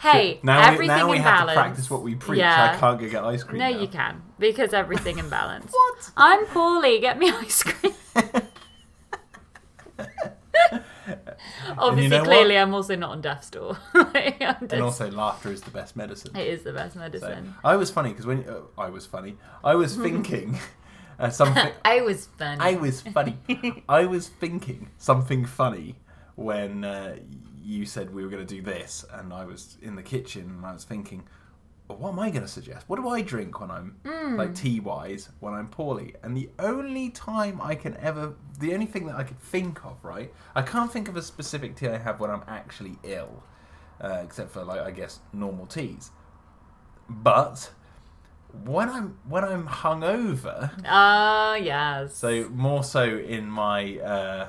Hey, 0.00 0.38
now 0.42 0.60
we, 0.60 0.66
everything 0.74 0.96
now 0.96 1.10
we 1.10 1.16
in 1.16 1.22
have 1.22 1.40
balance. 1.40 1.50
to 1.56 1.60
practice 1.60 1.90
what 1.90 2.02
we 2.02 2.14
preach. 2.14 2.38
Yeah. 2.38 2.72
I 2.74 2.78
can't 2.78 3.00
go 3.00 3.08
get 3.08 3.24
ice 3.24 3.42
cream. 3.42 3.58
No, 3.58 3.70
now. 3.70 3.80
you 3.80 3.88
can 3.88 4.22
because 4.38 4.72
everything 4.72 5.18
in 5.18 5.28
balance. 5.28 5.72
What? 5.72 6.12
I'm 6.16 6.46
poorly. 6.46 7.00
Get 7.00 7.18
me 7.18 7.30
ice 7.30 7.64
cream. 7.64 7.92
Obviously, 11.78 12.08
know 12.08 12.18
what? 12.18 12.26
clearly, 12.26 12.56
I'm 12.58 12.74
also 12.74 12.96
not 12.96 13.10
on 13.10 13.20
death's 13.20 13.50
door. 13.50 13.76
Like, 13.94 14.40
I'm 14.40 14.56
And 14.70 14.82
also, 14.82 15.10
laughter 15.10 15.50
is 15.50 15.62
the 15.62 15.70
best 15.70 15.96
medicine. 15.96 16.36
it 16.36 16.46
is 16.46 16.62
the 16.62 16.72
best 16.72 16.94
So, 16.94 17.00
medicine. 17.00 17.54
I 17.64 17.76
was 17.76 17.90
funny 17.90 18.10
because 18.10 18.26
when 18.26 18.48
uh, 18.48 18.60
I 18.78 18.90
was 18.90 19.06
funny, 19.06 19.36
I 19.64 19.74
was 19.74 19.96
thinking 19.96 20.58
uh, 21.20 21.30
something. 21.30 21.72
I 21.84 22.00
was 22.00 22.26
funny. 22.38 22.60
I 22.60 22.74
was 22.74 23.02
funny. 23.02 23.38
I 23.88 24.06
was 24.06 24.28
thinking 24.28 24.90
something 24.98 25.44
funny 25.44 25.96
when 26.34 26.84
uh, 26.84 27.16
you 27.62 27.84
said 27.84 28.12
we 28.12 28.22
were 28.22 28.30
going 28.30 28.44
to 28.46 28.54
do 28.54 28.62
this, 28.62 29.04
and 29.12 29.32
I 29.32 29.44
was 29.44 29.76
in 29.82 29.96
the 29.96 30.02
kitchen 30.02 30.44
and 30.44 30.66
I 30.66 30.72
was 30.72 30.84
thinking, 30.84 31.24
well, 31.86 31.98
what 31.98 32.12
am 32.12 32.18
I 32.20 32.30
going 32.30 32.42
to 32.42 32.48
suggest? 32.48 32.88
What 32.88 32.96
do 32.96 33.08
I 33.08 33.20
drink 33.20 33.60
when 33.60 33.70
I'm 33.70 33.96
like 34.36 34.54
tea 34.54 34.80
wise 34.80 35.28
when 35.40 35.54
I'm 35.54 35.68
poorly? 35.68 36.14
And 36.22 36.36
the 36.36 36.48
only 36.58 37.10
time 37.10 37.60
I 37.60 37.74
can 37.74 37.96
ever, 37.98 38.34
the 38.58 38.72
only 38.74 38.86
thing 38.86 39.06
that 39.06 39.16
I 39.16 39.24
could 39.24 39.40
think 39.40 39.84
of, 39.84 40.02
right? 40.02 40.32
I 40.54 40.62
can't 40.62 40.90
think 40.90 41.08
of 41.08 41.16
a 41.16 41.22
specific 41.22 41.76
tea 41.76 41.88
I 41.88 41.98
have 41.98 42.20
when 42.20 42.30
I'm 42.30 42.44
actually 42.46 42.98
ill, 43.02 43.42
uh, 44.00 44.22
except 44.24 44.52
for 44.52 44.64
like 44.64 44.80
I 44.80 44.90
guess 44.90 45.18
normal 45.32 45.66
teas. 45.66 46.12
But 47.08 47.72
when 48.64 48.88
I'm 48.88 49.18
when 49.28 49.44
I'm 49.44 49.66
hungover. 49.66 50.70
Ah, 50.86 51.54
yes. 51.54 52.16
So 52.16 52.48
more 52.50 52.84
so 52.84 53.04
in 53.04 53.46
my 53.46 53.98
uh, 53.98 54.48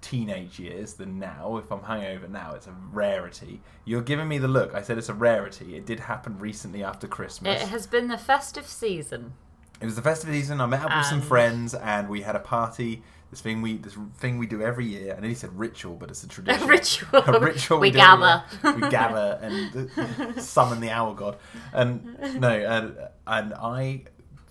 teenage 0.00 0.58
years 0.58 0.94
than 0.94 1.18
now. 1.18 1.56
If 1.56 1.70
I'm 1.72 1.80
hungover 1.80 2.28
now, 2.28 2.54
it's 2.54 2.66
a 2.66 2.74
rarity. 2.92 3.60
You're 3.84 4.02
giving 4.02 4.28
me 4.28 4.38
the 4.38 4.48
look. 4.48 4.74
I 4.74 4.82
said 4.82 4.98
it's 4.98 5.08
a 5.08 5.14
rarity. 5.14 5.76
It 5.76 5.86
did 5.86 6.00
happen 6.00 6.38
recently 6.38 6.84
after 6.84 7.06
Christmas. 7.06 7.62
it 7.62 7.68
has 7.68 7.86
been 7.86 8.08
the 8.08 8.18
festive 8.18 8.66
season. 8.66 9.34
It 9.80 9.86
was 9.86 9.96
the 9.96 10.02
festive 10.02 10.30
season. 10.30 10.60
I 10.60 10.66
met 10.66 10.82
up 10.82 10.96
with 10.96 11.06
some 11.06 11.20
friends 11.20 11.74
and 11.74 12.08
we 12.08 12.20
had 12.20 12.36
a 12.36 12.40
party 12.40 13.02
This 13.32 13.40
thing 13.40 13.62
we 13.62 13.78
this 13.78 13.96
thing 14.18 14.36
we 14.38 14.46
do 14.46 14.62
every 14.62 14.84
year. 14.86 15.14
I 15.16 15.20
know 15.20 15.26
he 15.26 15.34
said 15.34 15.58
ritual, 15.58 15.96
but 15.96 16.10
it's 16.10 16.22
a 16.22 16.28
tradition. 16.36 16.62
A 16.62 16.66
ritual. 16.66 17.22
A 17.26 17.40
ritual. 17.40 17.80
We 17.80 17.88
every 17.88 18.00
gather. 18.00 18.44
We 18.62 18.88
gather 18.90 19.38
and 19.42 19.90
uh, 19.98 20.40
summon 20.40 20.80
the 20.80 20.90
owl 20.90 21.14
god. 21.14 21.38
And 21.72 22.16
no, 22.38 22.50
and 22.50 22.96
and 23.26 23.54
I 23.54 24.02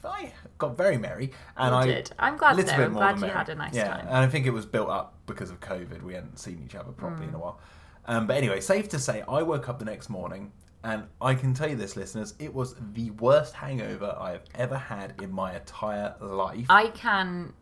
I 0.03 0.33
got 0.57 0.75
very 0.75 0.97
merry. 0.97 1.31
And 1.55 1.71
You 1.73 1.77
I 1.77 1.85
did. 1.85 2.11
I'm 2.17 2.37
glad 2.37 2.55
little 2.57 2.71
though. 2.71 2.77
bit 2.77 2.85
I'm 2.87 2.93
more 2.93 3.01
glad 3.03 3.15
than 3.15 3.21
you 3.21 3.27
merry. 3.27 3.37
had 3.37 3.49
a 3.49 3.55
nice 3.55 3.73
yeah, 3.75 3.87
time. 3.87 4.07
and 4.07 4.17
I 4.17 4.27
think 4.27 4.47
it 4.47 4.51
was 4.51 4.65
built 4.65 4.89
up 4.89 5.13
because 5.27 5.51
of 5.51 5.59
COVID. 5.59 6.01
We 6.01 6.15
hadn't 6.15 6.39
seen 6.39 6.59
each 6.65 6.73
other 6.75 6.91
properly 6.91 7.27
Mm. 7.27 7.29
in 7.29 7.35
a 7.35 7.39
while. 7.39 7.59
Um, 8.07 8.25
but 8.25 8.35
anyway, 8.35 8.61
safe 8.61 8.89
to 8.89 8.99
say, 8.99 9.23
I 9.29 9.43
woke 9.43 9.69
up 9.69 9.77
the 9.77 9.85
next 9.85 10.09
morning, 10.09 10.51
and 10.83 11.03
I 11.21 11.35
can 11.35 11.53
tell 11.53 11.69
you 11.69 11.75
this, 11.75 11.95
listeners, 11.95 12.33
it 12.39 12.51
was 12.51 12.73
the 12.93 13.11
worst 13.11 13.53
hangover 13.53 14.17
I 14.19 14.31
have 14.31 14.43
ever 14.55 14.75
had 14.75 15.13
in 15.21 15.31
my 15.31 15.55
entire 15.55 16.15
life. 16.19 16.65
I 16.67 16.87
can 16.87 17.53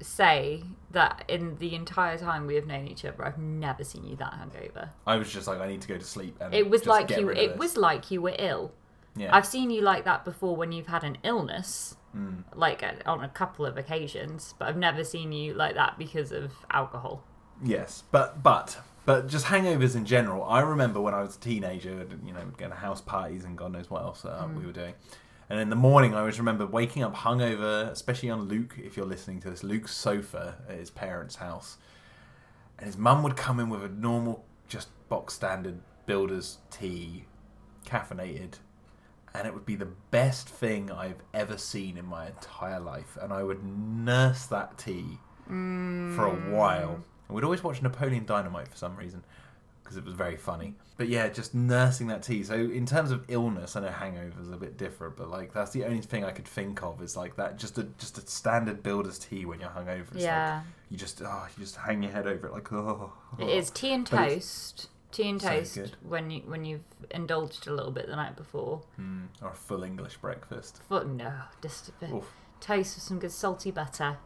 say 0.00 0.62
that 0.90 1.24
in 1.28 1.56
the 1.58 1.74
entire 1.74 2.18
time 2.18 2.46
we 2.46 2.54
have 2.56 2.66
known 2.66 2.88
each 2.88 3.04
other, 3.04 3.24
I've 3.24 3.38
never 3.38 3.84
seen 3.84 4.04
you 4.06 4.16
that 4.16 4.32
hungover. 4.32 4.90
I 5.06 5.16
was 5.16 5.32
just 5.32 5.46
like, 5.46 5.60
I 5.60 5.68
need 5.68 5.80
to 5.82 5.88
go 5.88 5.98
to 5.98 6.04
sleep. 6.04 6.36
And 6.40 6.52
It 6.54 6.68
was 6.70 6.86
like 6.86 7.10
you. 7.10 7.28
It 7.30 7.50
this. 7.50 7.58
was 7.58 7.76
like 7.76 8.10
you 8.10 8.22
were 8.22 8.34
ill. 8.38 8.72
Yeah. 9.16 9.34
I've 9.34 9.46
seen 9.46 9.70
you 9.70 9.82
like 9.82 10.04
that 10.04 10.24
before 10.24 10.56
when 10.56 10.72
you've 10.72 10.86
had 10.86 11.04
an 11.04 11.18
illness, 11.22 11.96
Mm. 12.16 12.42
like 12.56 12.82
uh, 12.82 12.94
on 13.06 13.22
a 13.22 13.28
couple 13.28 13.64
of 13.64 13.76
occasions, 13.76 14.54
but 14.58 14.66
I've 14.66 14.76
never 14.76 15.04
seen 15.04 15.30
you 15.30 15.54
like 15.54 15.76
that 15.76 15.96
because 15.96 16.32
of 16.32 16.50
alcohol. 16.72 17.22
Yes, 17.62 18.02
but 18.10 18.42
but 18.42 18.78
but 19.06 19.28
just 19.28 19.46
hangovers 19.46 19.94
in 19.94 20.04
general. 20.04 20.42
I 20.42 20.58
remember 20.60 21.00
when 21.00 21.14
I 21.14 21.20
was 21.22 21.36
a 21.36 21.38
teenager, 21.38 22.06
you 22.26 22.32
know, 22.32 22.40
going 22.56 22.72
to 22.72 22.76
house 22.76 23.00
parties 23.00 23.44
and 23.44 23.56
God 23.56 23.70
knows 23.72 23.90
what 23.90 24.02
else 24.02 24.24
uh, 24.24 24.42
Mm. 24.44 24.56
we 24.58 24.66
were 24.66 24.72
doing. 24.72 24.94
And 25.50 25.58
in 25.58 25.68
the 25.68 25.76
morning, 25.76 26.14
I 26.14 26.20
always 26.20 26.38
remember 26.38 26.64
waking 26.64 27.02
up 27.02 27.12
hungover, 27.12 27.90
especially 27.90 28.30
on 28.30 28.42
Luke. 28.42 28.76
If 28.78 28.96
you're 28.96 29.04
listening 29.04 29.40
to 29.40 29.50
this, 29.50 29.64
Luke's 29.64 29.92
sofa 29.92 30.54
at 30.68 30.78
his 30.78 30.90
parents' 30.90 31.34
house, 31.34 31.76
and 32.78 32.86
his 32.86 32.96
mum 32.96 33.24
would 33.24 33.36
come 33.36 33.58
in 33.58 33.68
with 33.68 33.82
a 33.82 33.88
normal, 33.88 34.44
just 34.68 34.88
box 35.08 35.34
standard 35.34 35.80
builder's 36.06 36.58
tea, 36.70 37.24
caffeinated, 37.84 38.60
and 39.34 39.48
it 39.48 39.52
would 39.52 39.66
be 39.66 39.74
the 39.74 39.88
best 40.12 40.48
thing 40.48 40.88
I've 40.88 41.22
ever 41.34 41.58
seen 41.58 41.96
in 41.96 42.06
my 42.06 42.28
entire 42.28 42.78
life. 42.78 43.18
And 43.20 43.32
I 43.32 43.42
would 43.42 43.64
nurse 43.64 44.46
that 44.46 44.78
tea 44.78 45.18
for 45.48 45.52
a 45.52 46.32
mm. 46.32 46.52
while. 46.52 47.02
And 47.26 47.34
we'd 47.34 47.42
always 47.42 47.64
watch 47.64 47.82
Napoleon 47.82 48.24
Dynamite 48.24 48.68
for 48.68 48.76
some 48.76 48.96
reason 48.96 49.24
because 49.90 49.96
it 49.96 50.04
was 50.04 50.14
very 50.14 50.36
funny. 50.36 50.76
But 50.96 51.08
yeah, 51.08 51.28
just 51.28 51.52
nursing 51.52 52.06
that 52.08 52.22
tea. 52.22 52.44
So 52.44 52.54
in 52.54 52.86
terms 52.86 53.10
of 53.10 53.24
illness, 53.26 53.74
I 53.74 53.80
know 53.80 53.88
hangovers 53.88 54.48
are 54.48 54.54
a 54.54 54.56
bit 54.56 54.76
different, 54.78 55.16
but 55.16 55.28
like 55.28 55.52
that's 55.52 55.72
the 55.72 55.84
only 55.84 56.00
thing 56.00 56.24
I 56.24 56.30
could 56.30 56.46
think 56.46 56.80
of 56.84 57.02
is 57.02 57.16
like 57.16 57.34
that 57.36 57.58
just 57.58 57.76
a 57.76 57.84
just 57.98 58.16
a 58.18 58.20
standard 58.20 58.84
builder's 58.84 59.18
tea 59.18 59.44
when 59.46 59.58
you're 59.58 59.70
hungover. 59.70 60.14
It's 60.14 60.22
yeah, 60.22 60.58
like 60.58 60.66
you 60.90 60.96
just 60.96 61.20
oh 61.22 61.46
you 61.56 61.64
just 61.64 61.74
hang 61.74 62.04
your 62.04 62.12
head 62.12 62.28
over 62.28 62.46
it 62.46 62.52
like 62.52 62.72
oh. 62.72 63.12
it 63.36 63.48
is 63.48 63.70
tea 63.70 63.92
and 63.94 64.08
But 64.08 64.28
toast. 64.28 64.88
Tea 65.10 65.28
and 65.28 65.40
toast 65.40 65.74
good. 65.74 65.96
when 66.08 66.30
you 66.30 66.42
when 66.46 66.64
you've 66.64 66.84
indulged 67.10 67.66
a 67.66 67.74
little 67.74 67.90
bit 67.90 68.06
the 68.06 68.14
night 68.14 68.36
before. 68.36 68.82
Mm, 69.00 69.26
or 69.42 69.48
a 69.48 69.54
full 69.54 69.82
English 69.82 70.18
breakfast. 70.18 70.82
But 70.88 71.08
no, 71.08 71.32
just 71.60 71.88
a 71.88 71.92
bit. 71.92 72.12
Oof. 72.12 72.32
toast 72.60 72.94
with 72.94 73.02
some 73.02 73.18
good 73.18 73.32
salty 73.32 73.72
butter, 73.72 74.18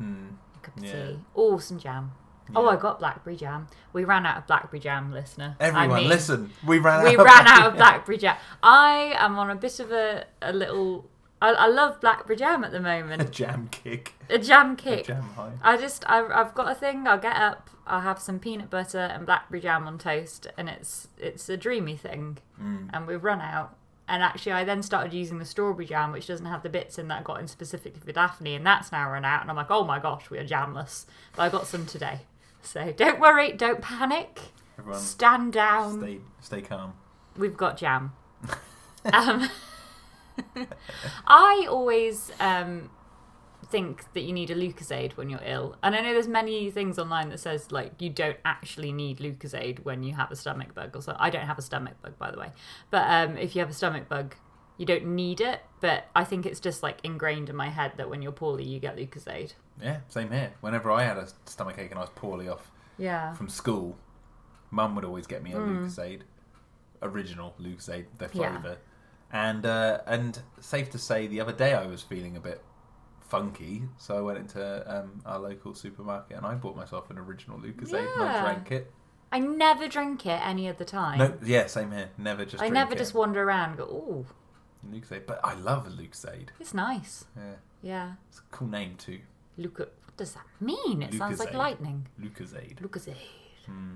Mm, 0.00 0.36
a 0.56 0.58
cup 0.60 0.76
of 0.78 0.84
Yeah. 0.84 0.92
tea, 1.08 1.18
or 1.34 1.60
some 1.60 1.78
jam. 1.78 2.12
Oh. 2.56 2.68
I 2.68 2.76
got 2.76 2.98
blackberry 2.98 3.36
jam. 3.36 3.68
We 3.92 4.04
ran 4.04 4.24
out 4.26 4.38
of 4.38 4.46
blackberry 4.46 4.80
jam, 4.80 5.12
listener. 5.12 5.56
I 5.60 5.66
Everyone, 5.66 6.00
mean, 6.00 6.08
listen. 6.08 6.50
We 6.66 6.78
ran 6.78 7.02
we 7.04 7.10
out. 7.10 7.20
of 7.20 7.24
ran 7.26 7.46
out 7.46 7.66
of 7.68 7.76
blackberry- 7.76 8.18
jam. 8.18 8.36
I 8.62 9.14
am 9.16 9.38
on 9.38 9.50
a 9.50 9.54
bit 9.54 9.80
of 9.80 9.90
a, 9.92 10.24
a 10.42 10.52
little. 10.52 11.08
I, 11.40 11.50
I 11.50 11.66
love 11.68 12.00
blackberry 12.00 12.36
jam 12.36 12.64
at 12.64 12.72
the 12.72 12.80
moment. 12.80 13.22
a 13.22 13.24
jam 13.26 13.68
kick. 13.70 14.14
A 14.28 14.38
jam 14.38 14.72
A 14.72 14.76
kick. 14.76 15.06
jam 15.06 15.22
high. 15.22 15.52
I 15.62 15.76
just 15.76 16.08
I've, 16.10 16.30
I've 16.30 16.54
got 16.54 16.70
a 16.70 16.74
thing. 16.74 17.06
I'll 17.06 17.18
get 17.18 17.36
up. 17.36 17.70
I'll 17.86 18.00
have 18.00 18.18
some 18.20 18.38
peanut 18.38 18.68
butter 18.70 18.98
and 18.98 19.24
blackberry 19.24 19.60
jam 19.60 19.86
on 19.86 19.98
toast, 19.98 20.46
and 20.58 20.68
it's 20.68 21.08
it's 21.18 21.48
a 21.48 21.56
dreamy 21.56 21.96
thing. 21.96 22.38
Mm. 22.60 22.90
And 22.92 23.06
we've 23.06 23.22
run 23.24 23.40
out. 23.40 23.74
And 24.10 24.22
actually, 24.22 24.52
I 24.52 24.64
then 24.64 24.82
started 24.82 25.12
using 25.12 25.38
the 25.38 25.44
strawberry 25.44 25.84
jam, 25.84 26.12
which 26.12 26.26
doesn't 26.26 26.46
have 26.46 26.62
the 26.62 26.70
bits 26.70 26.98
in 26.98 27.08
that 27.08 27.20
I 27.20 27.22
got 27.22 27.40
in 27.40 27.46
specifically 27.46 28.00
for 28.02 28.10
Daphne, 28.10 28.54
and 28.54 28.64
that's 28.66 28.90
now 28.90 29.10
run 29.10 29.22
out. 29.24 29.42
And 29.42 29.50
I'm 29.50 29.56
like, 29.56 29.70
oh 29.70 29.84
my 29.84 29.98
gosh, 29.98 30.30
we 30.30 30.38
are 30.38 30.46
jamless. 30.46 31.04
But 31.36 31.42
I 31.42 31.48
got 31.50 31.66
some 31.66 31.84
today, 31.84 32.20
so 32.62 32.92
don't 32.92 33.20
worry, 33.20 33.52
don't 33.52 33.80
panic. 33.80 34.40
Everyone, 34.78 35.00
Stand 35.00 35.52
down. 35.52 36.00
stay 36.00 36.18
stay 36.40 36.62
calm. 36.62 36.94
We've 37.36 37.56
got 37.56 37.76
jam. 37.76 38.12
um, 39.12 39.48
I 41.26 41.66
always 41.68 42.30
um, 42.40 42.90
think 43.70 44.12
that 44.14 44.22
you 44.22 44.32
need 44.32 44.50
a 44.50 44.54
Lucozade 44.54 45.12
when 45.16 45.28
you're 45.28 45.42
ill, 45.44 45.76
and 45.82 45.94
I 45.94 46.00
know 46.00 46.12
there's 46.12 46.28
many 46.28 46.70
things 46.70 46.98
online 46.98 47.28
that 47.30 47.40
says 47.40 47.70
like 47.72 47.92
you 48.00 48.10
don't 48.10 48.38
actually 48.44 48.92
need 48.92 49.18
Lucozade 49.18 49.84
when 49.84 50.02
you 50.02 50.14
have 50.14 50.30
a 50.30 50.36
stomach 50.36 50.74
bug. 50.74 50.94
Or 50.94 51.02
so 51.02 51.16
I 51.18 51.30
don't 51.30 51.46
have 51.46 51.58
a 51.58 51.62
stomach 51.62 51.94
bug, 52.02 52.18
by 52.18 52.30
the 52.30 52.38
way, 52.38 52.52
but 52.90 53.04
um, 53.08 53.36
if 53.36 53.54
you 53.56 53.60
have 53.60 53.70
a 53.70 53.74
stomach 53.74 54.08
bug, 54.08 54.34
you 54.78 54.86
don't 54.86 55.04
need 55.04 55.42
it. 55.42 55.60
But 55.80 56.06
I 56.16 56.24
think 56.24 56.46
it's 56.46 56.60
just 56.60 56.82
like 56.82 56.98
ingrained 57.04 57.50
in 57.50 57.56
my 57.56 57.68
head 57.68 57.92
that 57.98 58.08
when 58.08 58.22
you're 58.22 58.32
poorly, 58.32 58.64
you 58.64 58.80
get 58.80 58.96
Lucozade. 58.96 59.52
Yeah, 59.80 59.98
same 60.08 60.30
here. 60.30 60.54
Whenever 60.62 60.90
I 60.90 61.04
had 61.04 61.18
a 61.18 61.28
stomach 61.44 61.76
ache 61.78 61.90
and 61.90 61.98
I 61.98 62.02
was 62.02 62.10
poorly 62.14 62.48
off 62.48 62.70
Yeah. 62.96 63.34
from 63.34 63.48
school, 63.50 63.98
Mum 64.70 64.94
would 64.94 65.04
always 65.04 65.26
get 65.26 65.42
me 65.42 65.52
a 65.52 65.56
Lucozade, 65.58 66.22
original 67.02 67.54
Lucozade, 67.60 68.06
their 68.18 68.30
Yeah. 68.32 68.58
flavour. 68.60 68.78
And 69.30 69.66
uh, 69.66 70.00
and 70.06 70.40
safe 70.60 70.88
to 70.90 70.98
say, 70.98 71.26
the 71.26 71.40
other 71.40 71.52
day 71.52 71.74
I 71.74 71.86
was 71.86 72.02
feeling 72.02 72.36
a 72.36 72.40
bit 72.40 72.62
funky, 73.20 73.82
so 73.98 74.16
I 74.16 74.20
went 74.22 74.38
into 74.38 74.90
um, 74.98 75.20
our 75.26 75.38
local 75.38 75.74
supermarket 75.74 76.36
and 76.38 76.46
I 76.46 76.54
bought 76.54 76.76
myself 76.76 77.10
an 77.10 77.18
original 77.18 77.58
Lucozade 77.58 78.10
and 78.14 78.22
I 78.22 78.40
drank 78.40 78.72
it. 78.72 78.90
I 79.30 79.40
never 79.40 79.86
drink 79.88 80.24
it 80.24 80.40
any 80.42 80.68
other 80.68 80.84
time. 80.86 81.18
No, 81.18 81.34
yeah, 81.44 81.66
same 81.66 81.92
here. 81.92 82.08
Never 82.16 82.46
just. 82.46 82.62
I 82.62 82.70
never 82.70 82.94
it. 82.94 82.98
just 82.98 83.12
wander 83.12 83.42
around 83.42 83.70
and 83.70 83.78
go, 83.78 83.84
oh, 83.84 84.26
Lucozade, 84.86 85.26
but 85.26 85.40
I 85.44 85.54
love 85.54 85.86
Luke 85.88 86.12
Lucozade. 86.12 86.48
it's 86.60 86.74
nice. 86.74 87.24
Yeah, 87.36 87.42
Yeah. 87.82 88.12
it's 88.28 88.38
a 88.38 88.42
cool 88.50 88.68
name 88.68 88.94
too. 88.96 89.20
Luca. 89.56 89.88
What 90.04 90.16
does 90.16 90.32
that 90.34 90.46
mean? 90.60 91.02
It 91.02 91.14
sounds 91.14 91.38
like 91.38 91.52
lightning. 91.54 92.06
Lucozade. 92.20 92.76
Lucozade. 92.80 93.16
Hmm. 93.66 93.94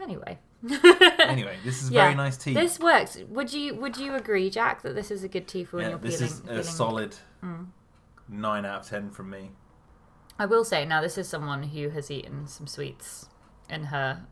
Anyway. 0.00 0.38
Anyway, 1.18 1.56
this 1.64 1.82
is 1.82 1.90
Yeah, 1.90 2.04
very 2.04 2.14
nice 2.16 2.36
tea. 2.36 2.54
This 2.54 2.80
works. 2.80 3.16
Would 3.28 3.52
you 3.52 3.74
Would 3.76 3.96
you 3.96 4.14
agree, 4.14 4.50
Jack, 4.50 4.82
that 4.82 4.94
this 4.94 5.10
is 5.10 5.22
a 5.22 5.28
good 5.28 5.46
tea 5.46 5.64
for 5.64 5.76
when 5.76 5.84
yeah, 5.84 5.90
you're 5.90 5.98
this 5.98 6.16
feeling? 6.18 6.32
is 6.32 6.38
a 6.40 6.46
feeling... 6.46 6.62
solid 6.64 7.16
Mm. 7.44 7.66
nine 8.28 8.64
out 8.64 8.80
of 8.80 8.86
ten 8.88 9.10
from 9.10 9.30
me. 9.30 9.50
I 10.38 10.46
will 10.46 10.64
say 10.64 10.84
now, 10.84 11.00
this 11.00 11.16
is 11.18 11.28
someone 11.28 11.62
who 11.64 11.90
has 11.90 12.10
eaten 12.10 12.46
some 12.48 12.66
sweets 12.66 13.26
in 13.70 13.84
her 13.84 14.24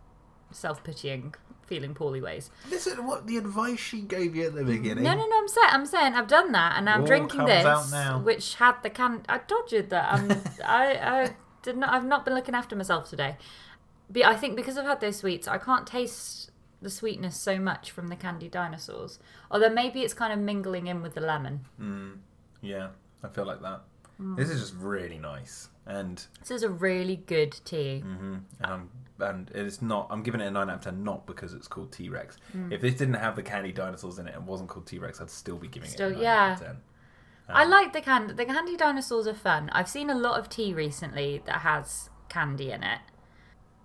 self 0.51 0.83
pitying, 0.85 1.35
feeling 1.67 1.95
poorly 1.95 2.21
ways. 2.21 2.51
Listen, 2.71 3.07
what 3.07 3.27
the 3.27 3.37
advice 3.37 3.79
she 3.81 4.01
gave 4.01 4.35
you 4.35 4.47
at 4.47 4.55
the 4.55 4.65
beginning. 4.65 5.05
No, 5.05 5.15
no, 5.15 5.27
no. 5.27 5.39
I'm 5.39 5.49
saying, 5.49 5.69
I'm 5.71 5.87
saying, 5.87 6.15
I've 6.15 6.29
done 6.29 6.53
that, 6.53 6.77
and 6.79 6.89
I'm 6.89 7.01
All 7.03 7.07
drinking 7.07 7.41
comes 7.41 7.51
this, 7.51 7.67
out 7.67 7.91
now. 7.91 8.19
which 8.21 8.55
had 8.57 8.77
the 8.83 8.91
can. 8.91 9.23
I 9.29 9.39
told 9.39 9.73
you 9.73 9.83
that. 9.83 10.13
I'm, 10.13 10.31
I, 10.65 10.95
I 10.95 11.37
did 11.63 11.77
not. 11.77 11.91
I've 11.93 12.05
not 12.07 12.25
been 12.25 12.35
looking 12.35 12.55
after 12.55 12.75
myself 12.77 13.11
today. 13.11 13.37
But 14.09 14.25
I 14.25 14.37
think 14.37 14.57
because 14.57 14.79
I've 14.79 14.87
had 14.87 15.01
those 15.01 15.17
sweets, 15.17 15.49
I 15.49 15.59
can't 15.59 15.87
taste 15.87 16.51
the 16.81 16.91
sweetness 16.91 17.37
so 17.41 17.59
much 17.59 17.91
from 17.91 18.09
the 18.09 18.17
candy 18.17 18.49
dinosaurs. 18.49 19.19
Although 19.51 19.71
maybe 19.71 20.03
it's 20.03 20.15
kind 20.15 20.33
of 20.33 20.39
mingling 20.39 20.87
in 20.87 21.03
with 21.03 21.15
the 21.15 21.21
lemon. 21.21 21.65
Mm, 21.81 22.19
yeah, 22.61 22.89
I 23.25 23.29
feel 23.29 23.45
like 23.47 23.63
that. 23.63 23.83
Mm. 24.21 24.37
This 24.37 24.49
is 24.51 24.61
just 24.61 24.75
really 24.75 25.19
nice, 25.19 25.69
and 25.87 26.25
This 26.41 26.51
is 26.51 26.63
a 26.63 26.71
really 26.71 27.17
good 27.17 27.53
tea. 27.65 28.01
hmm 28.01 28.37
and 28.61 28.73
I'm 28.73 28.91
and 29.19 29.51
it's 29.55 29.81
not. 29.81 30.09
I'm 30.11 30.23
giving 30.23 30.41
it 30.43 30.47
a 30.47 30.51
nine 30.51 30.69
out 30.69 30.77
of 30.77 30.81
ten, 30.83 31.03
not 31.03 31.27
because 31.27 31.55
it's 31.55 31.69
called 31.69 31.91
T 31.93 32.09
Rex. 32.11 32.37
Mm. 32.55 32.71
If 32.73 32.81
this 32.83 32.95
didn't 32.95 33.15
have 33.15 33.35
the 33.37 33.43
candy 33.43 33.73
dinosaurs 33.73 34.19
in 34.19 34.29
it 34.29 34.35
and 34.35 34.47
wasn't 34.47 34.69
called 34.69 34.87
T 34.87 34.99
Rex, 34.99 35.21
I'd 35.21 35.31
still 35.31 35.57
be 35.57 35.69
giving 35.69 35.89
Still- 35.89 36.09
it 36.09 36.13
a 36.13 36.15
nine 36.17 36.23
yeah. 36.23 36.45
out 36.53 36.61
of 36.61 36.67
ten. 36.67 36.77
I 37.49 37.63
Um, 37.65 37.71
like 37.71 37.93
the 37.93 38.01
candy. 38.01 38.35
The 38.35 38.45
candy 38.45 38.77
dinosaurs 38.77 39.27
are 39.27 39.35
fun. 39.35 39.71
I've 39.71 39.89
seen 39.89 40.11
a 40.11 40.15
lot 40.15 40.39
of 40.39 40.49
tea 40.49 40.75
recently 40.75 41.43
that 41.47 41.61
has 41.61 42.11
candy 42.29 42.71
in 42.73 42.83
it. 42.83 42.99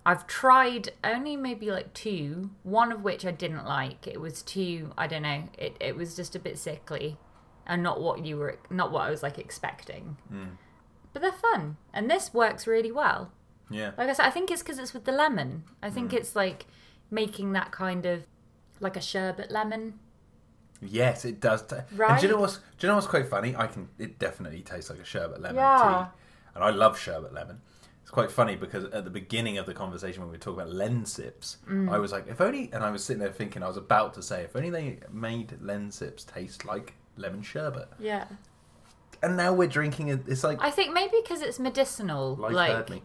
I've 0.04 0.26
tried 0.26 0.90
only 1.04 1.36
maybe 1.36 1.70
like 1.70 1.94
two, 1.94 2.50
one 2.64 2.90
of 2.90 3.02
which 3.04 3.24
I 3.24 3.30
didn't 3.30 3.64
like. 3.64 4.06
It 4.08 4.20
was 4.20 4.42
too, 4.42 4.92
I 4.98 5.06
don't 5.06 5.22
know, 5.22 5.44
it, 5.56 5.76
it 5.78 5.94
was 5.94 6.16
just 6.16 6.34
a 6.34 6.40
bit 6.40 6.58
sickly 6.58 7.18
and 7.66 7.82
not 7.82 8.00
what 8.00 8.24
you 8.24 8.36
were, 8.36 8.58
not 8.70 8.90
what 8.92 9.02
I 9.06 9.10
was 9.10 9.22
like 9.22 9.38
expecting. 9.38 10.16
Mm. 10.32 10.56
But 11.12 11.22
they're 11.22 11.32
fun. 11.32 11.76
And 11.92 12.10
this 12.10 12.32
works 12.34 12.66
really 12.66 12.92
well. 12.92 13.30
Yeah, 13.70 13.92
Like 13.96 14.08
I 14.08 14.12
said, 14.12 14.26
I 14.26 14.30
think 14.30 14.50
it's 14.50 14.62
because 14.62 14.78
it's 14.78 14.92
with 14.92 15.04
the 15.04 15.12
lemon. 15.12 15.64
I 15.82 15.88
think 15.90 16.10
Mm. 16.10 16.14
it's 16.18 16.34
like 16.36 16.66
making 17.10 17.52
that 17.52 17.70
kind 17.72 18.04
of 18.06 18.24
like 18.80 18.96
a 18.96 19.00
sherbet 19.00 19.50
lemon. 19.50 19.98
yes, 20.80 21.24
it 21.24 21.40
does. 21.40 21.64
Right? 21.94 22.10
And 22.10 22.20
do 22.20 22.26
you 22.26 22.32
know 22.32 22.40
what's? 22.40 22.56
Do 22.56 22.62
you 22.80 22.88
know 22.88 22.94
what's 22.96 23.06
quite 23.06 23.28
funny? 23.28 23.54
I 23.56 23.66
can. 23.66 23.88
It 23.98 24.18
definitely 24.18 24.62
tastes 24.62 24.90
like 24.90 24.98
a 24.98 25.04
sherbet 25.04 25.40
lemon 25.40 25.56
Yeah. 25.56 26.06
tea, 26.12 26.18
and 26.56 26.64
I 26.64 26.70
love 26.70 26.98
sherbet 26.98 27.32
lemon. 27.32 27.60
It's 28.02 28.10
quite 28.10 28.32
funny 28.32 28.56
because 28.56 28.84
at 28.86 29.04
the 29.04 29.10
beginning 29.10 29.58
of 29.58 29.66
the 29.66 29.74
conversation 29.74 30.22
when 30.22 30.28
we 30.30 30.34
were 30.36 30.40
talking 30.42 30.60
about 30.60 30.74
lens 30.74 31.12
sips, 31.12 31.58
Mm. 31.68 31.88
I 31.90 31.98
was 31.98 32.10
like, 32.12 32.26
if 32.26 32.40
only, 32.40 32.68
and 32.72 32.82
I 32.82 32.90
was 32.90 33.04
sitting 33.04 33.20
there 33.22 33.30
thinking, 33.32 33.62
I 33.62 33.68
was 33.68 33.76
about 33.76 34.12
to 34.14 34.22
say, 34.22 34.42
if 34.42 34.56
only 34.56 34.70
they 34.70 34.98
made 35.10 35.56
lens 35.62 35.94
sips 35.94 36.24
taste 36.24 36.64
like 36.64 36.94
lemon 37.16 37.42
sherbet. 37.42 37.88
Yeah. 37.98 38.26
and 39.22 39.36
now 39.36 39.52
we're 39.52 39.68
drinking 39.68 40.08
it. 40.08 40.20
It's 40.26 40.42
like 40.44 40.58
I 40.60 40.70
think 40.70 40.92
maybe 40.92 41.16
because 41.22 41.42
it's 41.42 41.58
medicinal. 41.58 42.36
life 42.36 42.52
like, 42.52 42.90
me. 42.90 43.02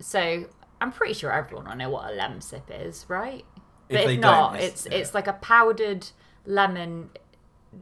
so 0.00 0.46
I'm 0.80 0.92
pretty 0.92 1.14
sure 1.14 1.32
everyone 1.32 1.66
will 1.68 1.76
know 1.76 1.90
what 1.90 2.10
a 2.10 2.14
lemon 2.14 2.40
sip 2.40 2.70
is, 2.70 3.04
right? 3.08 3.44
If 3.88 3.94
but 3.96 4.00
if 4.00 4.06
they 4.06 4.16
not, 4.16 4.52
don't, 4.54 4.62
it's 4.62 4.86
it's- 4.86 5.00
it's 5.00 5.14
like 5.14 5.26
a 5.26 5.34
powdered 5.34 6.08
lemon 6.44 7.10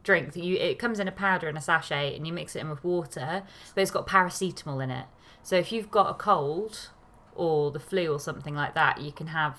drink 0.02 0.32
that 0.32 0.42
you 0.42 0.56
it 0.56 0.78
comes 0.78 0.98
in 0.98 1.06
a 1.06 1.12
powder 1.12 1.48
in 1.48 1.56
a 1.56 1.60
sachet 1.60 2.16
and 2.16 2.26
you 2.26 2.32
mix 2.32 2.56
it 2.56 2.60
in 2.60 2.68
with 2.70 2.82
water, 2.84 3.42
but 3.74 3.80
it's 3.80 3.90
got 3.90 4.06
paracetamol 4.06 4.82
in 4.82 4.90
it. 4.90 5.06
So 5.42 5.56
if 5.56 5.70
you've 5.72 5.90
got 5.90 6.10
a 6.10 6.14
cold 6.14 6.90
or 7.34 7.70
the 7.70 7.80
flu 7.80 8.12
or 8.12 8.18
something 8.20 8.54
like 8.54 8.74
that, 8.74 9.00
you 9.00 9.12
can 9.12 9.28
have 9.28 9.56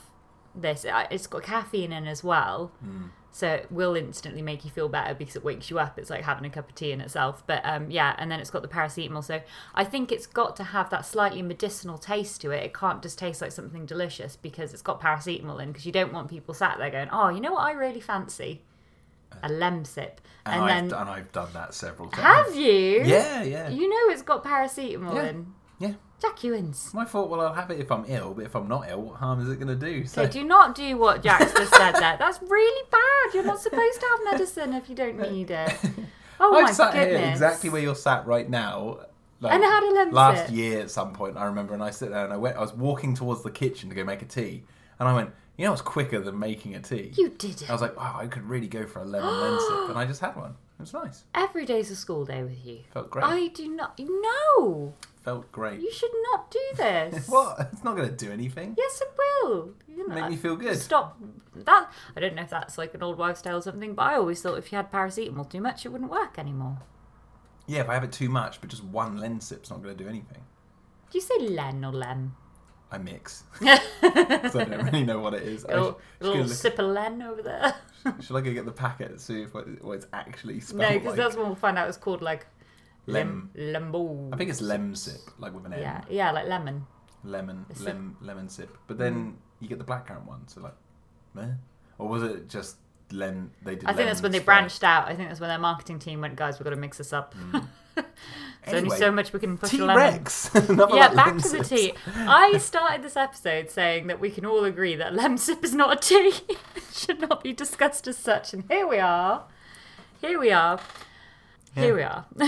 this. 0.54 0.86
It's 1.12 1.28
got 1.28 1.44
caffeine 1.44 1.92
in 1.92 2.08
as 2.08 2.24
well. 2.24 2.72
Hmm. 2.82 3.06
So 3.36 3.50
it 3.50 3.70
will 3.70 3.98
instantly 3.98 4.42
make 4.42 4.64
you 4.64 4.72
feel 4.72 4.88
better 4.88 5.14
because 5.14 5.36
it 5.36 5.44
wakes 5.44 5.70
you 5.70 5.78
up. 5.78 6.00
It's 6.00 6.10
like 6.10 6.24
having 6.24 6.46
a 6.46 6.50
cup 6.50 6.70
of 6.70 6.76
tea 6.76 6.94
in 6.94 7.02
itself. 7.02 7.44
But 7.46 7.66
um, 7.66 7.92
yeah, 7.92 8.16
and 8.18 8.32
then 8.32 8.40
it's 8.40 8.50
got 8.50 8.62
the 8.62 8.70
paracetamol. 8.70 9.26
So 9.26 9.42
I 9.74 9.84
think 9.84 10.10
it's 10.10 10.26
got 10.26 10.56
to 10.56 10.64
have 10.64 10.90
that 10.92 11.06
slightly 11.06 11.42
medicinal 11.42 11.98
taste 11.98 12.40
to 12.44 12.52
it. 12.52 12.64
It 12.64 12.74
can't 12.74 13.02
just 13.04 13.20
taste 13.20 13.42
like 13.42 13.52
something 13.52 13.86
delicious 13.86 14.38
because 14.38 14.72
it's 14.72 14.82
got 14.82 15.02
paracetamol 15.02 15.62
in. 15.62 15.74
Because 15.74 15.86
you 15.86 15.92
don't 15.92 16.14
want 16.14 16.30
people 16.30 16.54
sat 16.54 16.78
there 16.78 16.90
going, 16.90 17.10
"Oh, 17.12 17.28
you 17.28 17.42
know 17.42 17.52
what 17.52 17.64
I 17.64 17.74
really 17.74 18.00
fancy? 18.00 18.62
A 19.44 19.50
lem 19.50 19.84
sip." 19.84 20.22
And, 20.46 20.56
And, 20.56 20.64
I've, 20.64 20.70
then 20.70 20.88
done, 20.88 21.08
I've 21.10 21.32
done 21.34 21.50
that 21.52 21.74
several 21.74 22.08
times. 22.08 22.24
have 22.48 22.56
you? 22.56 23.04
Yeah, 23.04 23.44
yeah, 23.44 23.68
You 23.68 23.90
know 23.90 24.14
it's 24.14 24.22
got 24.22 24.46
paracetamol 24.46 25.14
Yeah. 25.14 25.24
in. 25.32 25.54
Yeah. 25.80 25.94
Jack 26.22 26.44
Ewins. 26.44 26.92
I 26.98 27.04
thought, 27.06 27.30
well, 27.30 27.42
I'll 27.42 27.54
have 27.54 27.70
it 27.72 27.80
if 27.80 27.92
I'm 27.92 28.06
ill, 28.08 28.34
but 28.34 28.46
if 28.46 28.56
I'm 28.56 28.68
not 28.68 28.90
ill, 28.90 29.02
what 29.02 29.16
harm 29.18 29.42
is 29.42 29.50
it 29.50 29.56
going 29.60 29.68
to 29.68 29.76
do? 29.76 30.06
So 30.06 30.24
Okay, 30.24 30.32
do 30.32 30.44
not 30.46 30.74
do 30.74 30.98
what 30.98 31.22
Jack's 31.22 31.54
just 31.54 31.74
said 31.76 31.92
there. 31.94 32.16
That's 32.20 32.42
really 32.42 32.88
bad. 32.90 33.34
You're 33.34 33.44
not 33.44 33.60
supposed 33.60 34.00
to 34.00 34.08
have 34.08 34.34
medicine 34.34 34.74
if 34.74 34.90
you 34.90 34.96
don't 34.96 35.20
need 35.32 35.52
it. 35.52 35.74
Oh 36.38 36.54
I've 36.54 36.64
my 36.64 36.72
sat 36.74 36.92
goodness. 36.92 37.18
here 37.22 37.30
exactly 37.32 37.70
where 37.70 37.82
you're 37.82 37.96
sat 37.96 38.28
right 38.28 38.50
now. 38.50 39.00
Like, 39.40 39.54
And 39.54 39.64
had 39.64 39.84
a 39.84 39.92
lemon 39.94 40.14
last 40.14 40.52
year 40.52 40.82
at 40.82 40.92
some 40.92 41.14
point, 41.14 41.38
I 41.38 41.46
remember, 41.46 41.74
and 41.74 41.82
I 41.82 41.92
sit 41.92 42.10
there 42.10 42.26
and 42.26 42.34
I 42.34 42.36
went. 42.36 42.58
I 42.58 42.60
was 42.60 42.74
walking 42.74 43.16
towards 43.16 43.42
the 43.42 43.52
kitchen 43.52 43.88
to 43.88 43.96
go 43.96 44.04
make 44.04 44.22
a 44.22 44.26
tea, 44.26 44.66
and 45.00 45.08
I 45.08 45.14
went, 45.14 45.30
you 45.58 45.66
know, 45.66 45.72
it's 45.72 45.82
quicker 45.82 46.20
than 46.20 46.38
making 46.38 46.76
a 46.76 46.82
tea. 46.82 47.14
You 47.16 47.30
did 47.30 47.62
it. 47.62 47.70
I 47.70 47.72
was 47.72 47.82
like, 47.82 47.96
wow, 47.98 48.18
I 48.20 48.28
could 48.28 48.44
really 48.44 48.68
go 48.68 48.86
for 48.86 49.00
a 49.00 49.06
lemon 49.06 49.30
lemon 49.30 49.90
and 49.90 49.98
I 49.98 50.06
just 50.06 50.20
had 50.20 50.36
one. 50.36 50.52
It 50.78 50.82
was 50.82 50.94
nice. 50.94 51.24
Every 51.34 51.66
day's 51.66 51.90
a 51.90 51.96
school 51.96 52.26
day 52.26 52.44
with 52.44 52.66
you. 52.66 52.80
Felt 52.94 53.10
great. 53.10 53.24
I 53.24 53.48
do 53.48 53.70
not. 53.70 53.98
No, 53.98 54.94
Felt 55.26 55.52
great. 55.52 55.82
you 55.82 55.92
should 55.92 56.12
not 56.32 56.52
do 56.52 56.60
this. 56.78 57.28
What? 57.30 57.70
It's 57.74 57.84
not 57.84 57.96
going 57.98 58.08
to 58.08 58.16
do 58.16 58.32
anything. 58.32 58.76
Yes, 58.78 59.02
it 59.02 59.08
will. 59.44 59.72
You 59.88 60.08
know, 60.08 60.14
Make 60.16 60.30
me 60.30 60.36
feel 60.38 60.56
good. 60.56 60.78
Stop 60.78 61.18
that. 61.56 61.92
I 62.16 62.20
don't 62.20 62.36
know 62.36 62.44
if 62.44 62.50
that's 62.52 62.78
like 62.78 62.94
an 62.94 63.02
old 63.04 63.18
wives' 63.18 63.42
tale 63.42 63.58
or 63.58 63.62
something, 63.62 63.96
but 63.96 64.04
I 64.04 64.16
always 64.16 64.42
thought 64.42 64.58
if 64.58 64.72
you 64.72 64.76
had 64.78 64.92
paracetamol 64.92 65.50
too 65.50 65.62
much, 65.62 65.86
it 65.86 65.90
wouldn't 65.90 66.12
work 66.12 66.38
anymore. 66.38 66.78
Yeah, 67.68 67.82
if 67.82 67.90
I 67.90 67.96
have 67.96 68.04
it 68.04 68.12
too 68.12 68.30
much, 68.30 68.62
but 68.62 68.70
just 68.70 68.84
one 68.84 69.18
len 69.18 69.42
sip's 69.42 69.72
not 69.72 69.82
going 69.82 69.98
to 69.98 70.04
do 70.04 70.08
anything. 70.08 70.44
Do 71.10 71.18
you 71.18 71.22
say 71.22 71.40
len 71.40 71.84
or 71.84 71.92
lem? 71.92 72.36
I 72.92 73.00
mix. 73.00 73.44
'Cause 73.60 74.56
I 74.56 74.64
don't 74.64 74.84
really 74.86 75.04
know 75.04 75.20
what 75.20 75.34
it 75.34 75.42
is. 75.44 75.66
I 75.66 75.72
A 75.72 75.76
little, 75.76 76.00
should- 76.22 76.28
a 76.28 76.30
little 76.32 76.48
sip 76.50 76.78
of 76.78 76.86
len 76.92 77.22
over 77.24 77.42
there. 77.42 77.74
should 78.22 78.36
I 78.36 78.42
go 78.42 78.54
get 78.54 78.66
the 78.66 78.72
packet 78.72 79.10
and 79.10 79.20
see 79.20 79.42
if 79.42 79.56
what, 79.56 79.66
what 79.84 79.94
it's 79.94 80.08
actually 80.14 80.60
spelled 80.60 80.82
no, 80.84 80.90
because 80.90 81.06
like? 81.08 81.16
that's 81.18 81.36
when 81.36 81.48
we'll 81.48 81.56
find 81.56 81.80
out 81.80 81.88
it's 81.88 81.98
called 81.98 82.22
like 82.22 82.46
Lem. 83.08 83.52
lembo. 83.56 84.34
I 84.34 84.38
think 84.38 84.50
it's 84.50 84.62
lem 84.62 84.96
sip, 84.96 85.22
like 85.38 85.54
with 85.54 85.66
an 85.66 85.74
M. 85.74 85.82
Yeah, 85.82 86.02
yeah, 86.10 86.32
like 86.32 86.48
lemon. 86.48 86.86
Lemon, 87.24 87.66
It's 87.70 87.82
lem, 87.82 88.18
lemon 88.22 88.50
sip. 88.50 88.78
But 88.88 88.98
then 88.98 89.38
you 89.60 89.68
get 89.68 89.80
the 89.80 89.86
blackcurrant 89.86 90.26
one, 90.26 90.48
so 90.48 90.62
like, 90.62 90.76
meh. 91.34 91.54
Or 91.98 92.08
was 92.08 92.24
it 92.24 92.50
just 92.50 92.78
lem? 93.12 93.52
They 93.64 93.76
did. 93.76 93.86
I 93.86 93.94
think 93.94 94.08
that's 94.08 94.22
when 94.22 94.32
they 94.32 94.40
lemons 94.40 94.46
branched 94.46 94.84
out. 94.84 95.08
I 95.08 95.16
think 95.16 95.30
that's 95.30 95.40
when 95.40 95.50
their 95.50 95.60
marketing 95.60 96.00
team 96.00 96.22
went, 96.22 96.36
guys, 96.36 96.60
we've 96.60 96.64
got 96.64 96.72
to 96.72 96.76
mix 96.76 96.98
this 96.98 97.14
up. 97.14 97.34
Mm. 97.34 97.68
There's 98.66 98.84
only 98.84 98.98
so 98.98 99.12
much 99.12 99.32
we 99.32 99.40
can 99.40 99.58
push 99.58 99.72
T 99.72 99.80
a 99.80 99.86
lemon. 99.86 100.04
Rex. 100.04 100.50
Yeah, 100.54 101.14
back 101.14 101.38
to 101.38 101.50
the 101.50 101.64
tea. 101.64 101.94
I 102.16 102.58
started 102.58 103.04
this 103.04 103.16
episode 103.16 103.70
saying 103.70 104.08
that 104.08 104.20
we 104.20 104.30
can 104.30 104.46
all 104.46 104.66
agree 104.66 104.96
that 104.96 105.14
lem 105.14 105.38
sip 105.38 105.64
is 105.64 105.74
not 105.74 105.94
a 105.94 106.00
tea. 106.00 106.34
it 106.76 106.84
should 106.92 107.22
not 107.22 107.44
be 107.44 107.54
discussed 107.54 108.08
as 108.08 108.18
such. 108.18 108.54
And 108.54 108.66
here 108.70 108.88
we 108.88 109.00
are. 109.00 109.46
Here 110.20 110.40
we 110.40 110.52
are. 110.52 110.80
Here 111.76 111.96
we 111.96 112.04
are. 112.04 112.26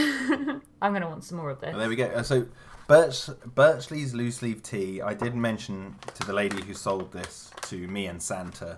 I'm 0.81 0.91
going 0.91 1.01
to 1.01 1.07
want 1.07 1.23
some 1.23 1.37
more 1.37 1.49
of 1.49 1.59
this. 1.59 1.73
Oh, 1.75 1.77
there 1.77 1.89
we 1.89 1.95
go. 1.95 2.05
Uh, 2.05 2.23
So, 2.23 2.47
Birch, 2.87 3.25
Birchley's 3.45 4.13
loose 4.13 4.41
leaf 4.41 4.63
tea. 4.63 5.01
I 5.01 5.13
did 5.13 5.35
mention 5.35 5.95
to 6.15 6.25
the 6.25 6.33
lady 6.33 6.61
who 6.63 6.73
sold 6.73 7.11
this 7.11 7.51
to 7.63 7.87
me 7.87 8.05
and 8.05 8.21
Santa 8.21 8.77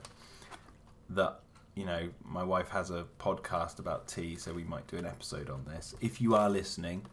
that 1.12 1.40
you 1.76 1.86
know 1.86 2.10
my 2.26 2.44
wife 2.44 2.70
has 2.70 2.90
a 2.90 3.06
podcast 3.20 3.80
about 3.80 4.08
tea, 4.08 4.36
so 4.36 4.52
we 4.54 4.64
might 4.64 4.88
do 4.88 4.98
an 4.98 5.06
episode 5.06 5.50
on 5.50 5.64
this. 5.66 5.94
If 6.02 6.20
you 6.20 6.36
are 6.36 6.50
listening, 6.50 7.06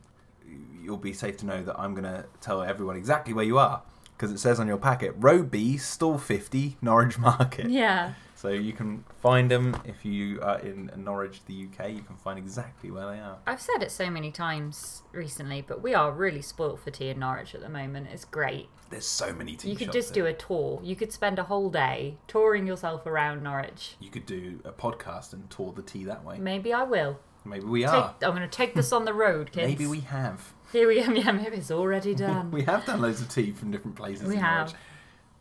you'll 0.83 0.97
be 0.97 1.13
safe 1.13 1.37
to 1.39 1.47
know 1.47 1.63
that 1.63 1.79
I'm 1.79 1.93
going 1.93 2.05
to 2.05 2.25
tell 2.41 2.63
everyone 2.63 2.97
exactly 2.97 3.35
where 3.35 3.45
you 3.45 3.59
are 3.59 3.83
because 4.17 4.33
it 4.33 4.39
says 4.39 4.59
on 4.59 4.67
your 4.67 4.79
packet, 4.79 5.15
Row 5.17 5.43
B, 5.43 5.77
Stall 5.77 6.19
50, 6.19 6.79
Norwich 6.81 7.19
Market. 7.19 7.69
Yeah. 7.69 8.15
So 8.35 8.51
you 8.51 8.75
can 8.75 9.05
find 9.21 9.51
them 9.51 9.77
if 9.87 10.05
you 10.05 10.41
are 10.43 10.59
in 10.59 10.91
Norwich, 10.97 11.41
the 11.47 11.67
UK. 11.67 11.91
You 11.91 12.03
can 12.03 12.17
find 12.17 12.39
exactly 12.39 12.91
where 12.91 13.07
they 13.07 13.19
are. 13.19 13.39
I've 13.47 13.63
said 13.63 13.83
it 13.83 13.91
so 13.91 14.11
many 14.11 14.31
times 14.31 15.03
recently, 15.13 15.63
but 15.67 15.83
we 15.83 15.95
are 15.95 16.13
really 16.13 16.43
spoilt 16.43 16.81
for 16.81 16.91
tea 16.91 17.09
in 17.09 17.19
Norwich 17.19 17.55
at 17.55 17.63
the 17.63 17.69
moment. 17.71 18.09
It's 18.13 18.27
great. 18.27 18.69
There's 18.91 19.07
so 19.07 19.33
many 19.33 19.57
tea 19.57 19.71
You 19.71 19.77
could 19.77 19.91
just 19.91 20.15
here. 20.15 20.25
do 20.25 20.29
a 20.29 20.35
tour. 20.35 20.81
You 20.85 20.97
could 20.97 21.13
spend 21.13 21.39
a 21.39 21.45
whole 21.45 21.71
day 21.71 22.19
touring 22.29 22.67
yourself 22.67 23.07
around 23.07 23.43
Norwich. 23.43 23.97
You 24.01 24.11
could 24.11 24.27
do 24.27 24.61
a 24.65 24.71
podcast 24.71 25.33
and 25.33 25.49
tour 25.51 25.73
the 25.75 25.83
tea 25.83 26.05
that 26.05 26.23
way. 26.23 26.39
Maybe 26.39 26.73
I 26.75 26.83
will. 26.83 27.19
Maybe 27.45 27.65
we 27.65 27.83
Take, 27.83 27.91
are. 27.91 28.15
I'm 28.23 28.31
going 28.31 28.43
to 28.43 28.49
take 28.49 28.75
this 28.75 28.93
on 28.93 29.05
the 29.07 29.15
road, 29.15 29.51
kids. 29.53 29.67
Maybe 29.69 29.87
we 29.87 30.01
have. 30.01 30.53
Here 30.77 30.89
we. 30.89 31.01
Yeah, 31.17 31.33
maybe 31.33 31.57
it's 31.57 31.71
already 31.71 32.15
done. 32.15 32.51
We 32.51 32.63
have 32.65 32.85
done 32.85 33.01
loads 33.01 33.23
of 33.23 33.31
tea 33.31 33.53
from 33.53 33.71
different 33.71 33.97
places. 33.97 34.29
We 34.29 34.35
in 34.35 34.41
have. 34.41 34.75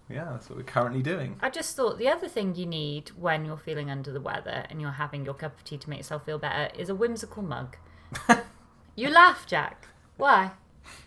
Yeah, 0.10 0.30
that's 0.32 0.50
what 0.50 0.58
we're 0.58 0.64
currently 0.64 1.02
doing. 1.02 1.36
I 1.42 1.50
just 1.50 1.76
thought 1.76 1.98
the 1.98 2.08
other 2.08 2.30
thing 2.30 2.56
you 2.56 2.66
need 2.66 3.10
when 3.18 3.44
you're 3.44 3.58
feeling 3.58 3.90
under 3.90 4.14
the 4.14 4.22
weather 4.22 4.66
and 4.70 4.80
you're 4.80 4.92
having 4.92 5.26
your 5.26 5.34
cup 5.34 5.58
of 5.58 5.64
tea 5.66 5.78
to 5.78 5.90
make 5.90 6.00
yourself 6.00 6.26
feel 6.26 6.38
better 6.38 6.74
is 6.80 6.88
a 6.88 6.96
whimsical 6.96 7.44
mug. 7.44 7.76
you 8.96 9.10
laugh, 9.10 9.46
Jack. 9.46 9.90
Why? 10.16 10.52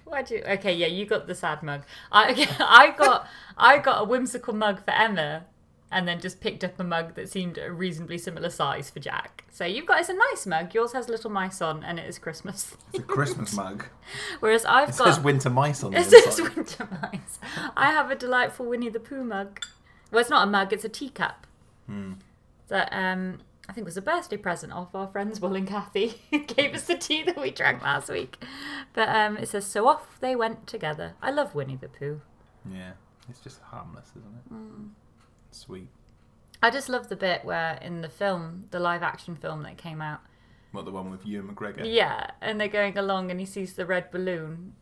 Why 0.05 0.23
do 0.23 0.35
you? 0.35 0.43
Okay, 0.43 0.75
yeah, 0.75 0.88
you 0.88 1.07
got 1.07 1.27
the 1.27 1.35
sad 1.35 1.62
mug. 1.62 1.85
I 2.12 2.33
okay, 2.33 2.49
I 2.61 2.91
got 2.91 3.27
I 3.57 3.79
got 3.79 4.03
a 4.03 4.05
whimsical 4.05 4.53
mug 4.53 4.85
for 4.85 4.91
Emma, 4.91 5.47
and 5.90 6.07
then 6.07 6.20
just 6.20 6.40
picked 6.40 6.62
up 6.64 6.79
a 6.79 6.85
mug 6.85 7.14
that 7.14 7.29
seemed 7.31 7.57
a 7.59 7.72
reasonably 7.72 8.18
similar 8.18 8.51
size 8.51 8.90
for 8.90 9.01
Jack. 9.01 9.44
So 9.51 9.64
you've 9.64 9.87
got 9.87 10.01
it's 10.01 10.09
a 10.09 10.14
nice 10.14 10.46
mug. 10.46 10.74
Yours 10.74 10.92
has 10.92 11.09
little 11.09 11.31
mice 11.31 11.62
on, 11.62 11.83
and 11.83 11.98
it 11.98 12.07
is 12.09 12.18
Christmas. 12.18 12.77
It's 12.88 12.98
a 12.98 13.03
Christmas 13.03 13.53
mug. 13.57 13.87
Whereas 14.40 14.64
I've 14.64 14.90
It 14.90 14.98
got 14.98 15.14
says 15.14 15.20
winter 15.20 15.51
mice 15.51 15.83
on 15.83 15.94
It 15.96 16.05
says 16.05 16.40
winter 16.40 16.88
mice. 17.03 17.38
I 17.77 17.90
have 17.90 18.11
a 18.11 18.14
delightful 18.14 18.66
Winnie 18.66 18.90
the 18.90 19.01
Pooh 19.01 19.24
mug. 19.24 19.61
Well, 20.11 20.20
it's 20.20 20.31
not 20.31 20.46
a 20.46 20.51
mug; 20.51 20.72
it's 20.72 20.85
a 20.85 20.88
teacup. 20.88 21.46
Hmm. 21.87 22.14
That 22.68 22.90
um, 22.92 23.40
I 23.68 23.72
think 23.72 23.87
was 23.87 23.96
a 23.96 24.03
birthday 24.03 24.37
present 24.37 24.72
of 24.72 24.94
our 24.94 25.07
friends 25.09 25.40
Will 25.40 25.57
and 25.57 25.66
Kathy, 25.66 26.20
who 26.31 26.40
gave 26.44 26.74
us 26.74 26.85
the 26.85 26.96
tea 26.96 27.22
that 27.24 27.40
we 27.40 27.51
drank 27.51 27.83
last 27.83 28.11
week. 28.11 28.42
But 28.92 29.09
um, 29.09 29.38
it 29.38 29.48
says, 29.48 29.66
"So 29.66 29.88
off 29.88 30.18
they 30.20 30.37
went 30.37 30.66
together." 30.66 31.14
I 31.22 31.31
love 31.31 31.55
Winnie 31.55 31.77
the 31.77 31.88
Pooh. 31.88 32.20
Yeah, 32.70 32.92
it's 33.29 33.40
just 33.40 33.61
harmless, 33.62 34.11
isn't 34.11 34.22
it? 34.22 34.53
Mm. 34.53 34.88
Sweet. 35.51 35.89
I 36.63 36.71
just 36.71 36.89
love 36.89 37.09
the 37.09 37.17
bit 37.17 37.45
where 37.45 37.75
in 37.83 38.01
the 38.03 38.09
film, 38.09 38.65
the 38.71 38.81
live-action 38.81 39.37
film 39.37 39.63
that 39.63 39.77
came 39.77 40.03
out, 40.03 40.21
What 40.73 40.85
the 40.85 40.91
one 40.91 41.11
with 41.11 41.25
Ewan 41.27 41.55
McGregor? 41.55 41.83
yeah, 41.85 42.31
and 42.41 42.61
they're 42.61 42.69
going 42.69 42.99
along 42.99 43.31
and 43.31 43.39
he 43.41 43.47
sees 43.47 43.75
the 43.75 43.87
red 43.87 44.11
balloon, 44.11 44.75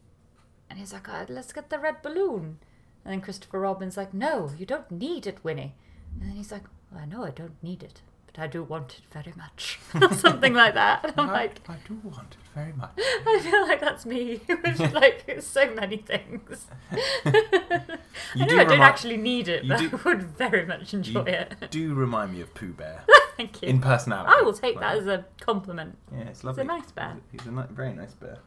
and 0.70 0.78
he's 0.78 0.92
like, 0.92 1.08
oh, 1.08 1.26
"Let's 1.28 1.52
get 1.52 1.70
the 1.70 1.78
red 1.78 2.02
balloon." 2.02 2.58
And 3.04 3.12
then 3.12 3.20
Christopher 3.20 3.60
Robin's 3.60 3.96
like, 3.96 4.12
"No, 4.14 4.50
you 4.58 4.66
don't 4.66 4.90
need 4.90 5.26
it, 5.26 5.44
Winnie." 5.44 5.74
And 6.20 6.30
then 6.30 6.36
he's 6.36 6.50
like, 6.50 6.64
well, 6.90 7.02
"I 7.02 7.06
know 7.06 7.24
I 7.24 7.30
don't 7.30 7.62
need 7.62 7.82
it, 7.82 8.00
but 8.36 8.42
I 8.42 8.46
do 8.46 8.62
want 8.62 8.98
it 8.98 9.12
very 9.12 9.32
much," 9.36 9.78
or 10.00 10.12
something 10.14 10.54
like 10.54 10.74
that. 10.74 11.04
And 11.04 11.14
I'm 11.16 11.30
I, 11.30 11.32
like, 11.32 11.60
I 11.68 11.76
do 11.88 11.98
want 12.04 12.32
it 12.32 12.54
very 12.54 12.72
much. 12.72 12.92
I 12.98 13.40
feel 13.42 13.62
like 13.62 13.80
that's 13.80 14.04
me 14.06 14.40
with 14.48 14.92
like 14.94 15.38
so 15.40 15.74
many 15.74 15.96
things. 15.98 16.66
You 17.24 17.32
I 18.44 18.46
do 18.46 18.56
know 18.56 18.60
I 18.60 18.64
don't 18.64 18.68
remi- 18.70 18.82
actually 18.82 19.16
need 19.16 19.48
it, 19.48 19.66
but 19.68 19.78
do- 19.78 19.90
I 20.04 20.08
would 20.08 20.22
very 20.22 20.66
much 20.66 20.92
enjoy 20.94 21.22
it. 21.22 21.54
do 21.70 21.94
remind 21.94 22.32
me 22.34 22.40
of 22.40 22.52
Pooh 22.54 22.72
Bear 22.72 23.04
Thank 23.36 23.62
you. 23.62 23.68
in 23.68 23.80
personality. 23.80 24.32
I 24.36 24.42
will 24.42 24.52
take 24.52 24.76
Like, 24.76 24.82
that 24.84 24.98
as 24.98 25.06
a 25.06 25.24
compliment. 25.40 25.96
Yeah, 26.12 26.20
it's 26.22 26.30
It's 26.30 26.44
lovely. 26.44 26.62
a 26.62 26.66
nice 26.66 26.90
bear. 26.92 27.16
He's 27.32 27.46
a 27.46 27.50
ni- 27.50 27.62
very 27.70 27.92
nice 27.92 28.12
bear. 28.14 28.38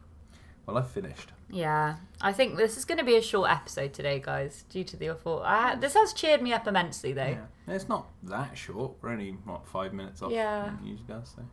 Well, 0.73 0.77
I've 0.83 0.89
finished. 0.91 1.31
Yeah, 1.49 1.95
I 2.21 2.31
think 2.31 2.57
this 2.57 2.77
is 2.77 2.85
going 2.85 2.99
to 2.99 3.03
be 3.03 3.15
a 3.15 3.21
short 3.23 3.49
episode 3.49 3.91
today, 3.93 4.19
guys, 4.23 4.65
due 4.69 4.83
to 4.83 4.97
the 4.97 5.09
awful. 5.09 5.41
I, 5.43 5.75
this 5.75 5.95
has 5.95 6.13
cheered 6.13 6.41
me 6.43 6.53
up 6.53 6.67
immensely, 6.67 7.11
though. 7.13 7.25
Yeah. 7.25 7.45
It's 7.75 7.89
not 7.89 8.07
that 8.23 8.55
short. 8.57 8.93
We're 9.01 9.09
only 9.09 9.31
what 9.45 9.67
five 9.67 9.93
minutes 9.93 10.21
off. 10.21 10.31
Yeah. 10.31 10.71
usually 10.83 11.07
does. 11.07 11.33
So. 11.35 11.43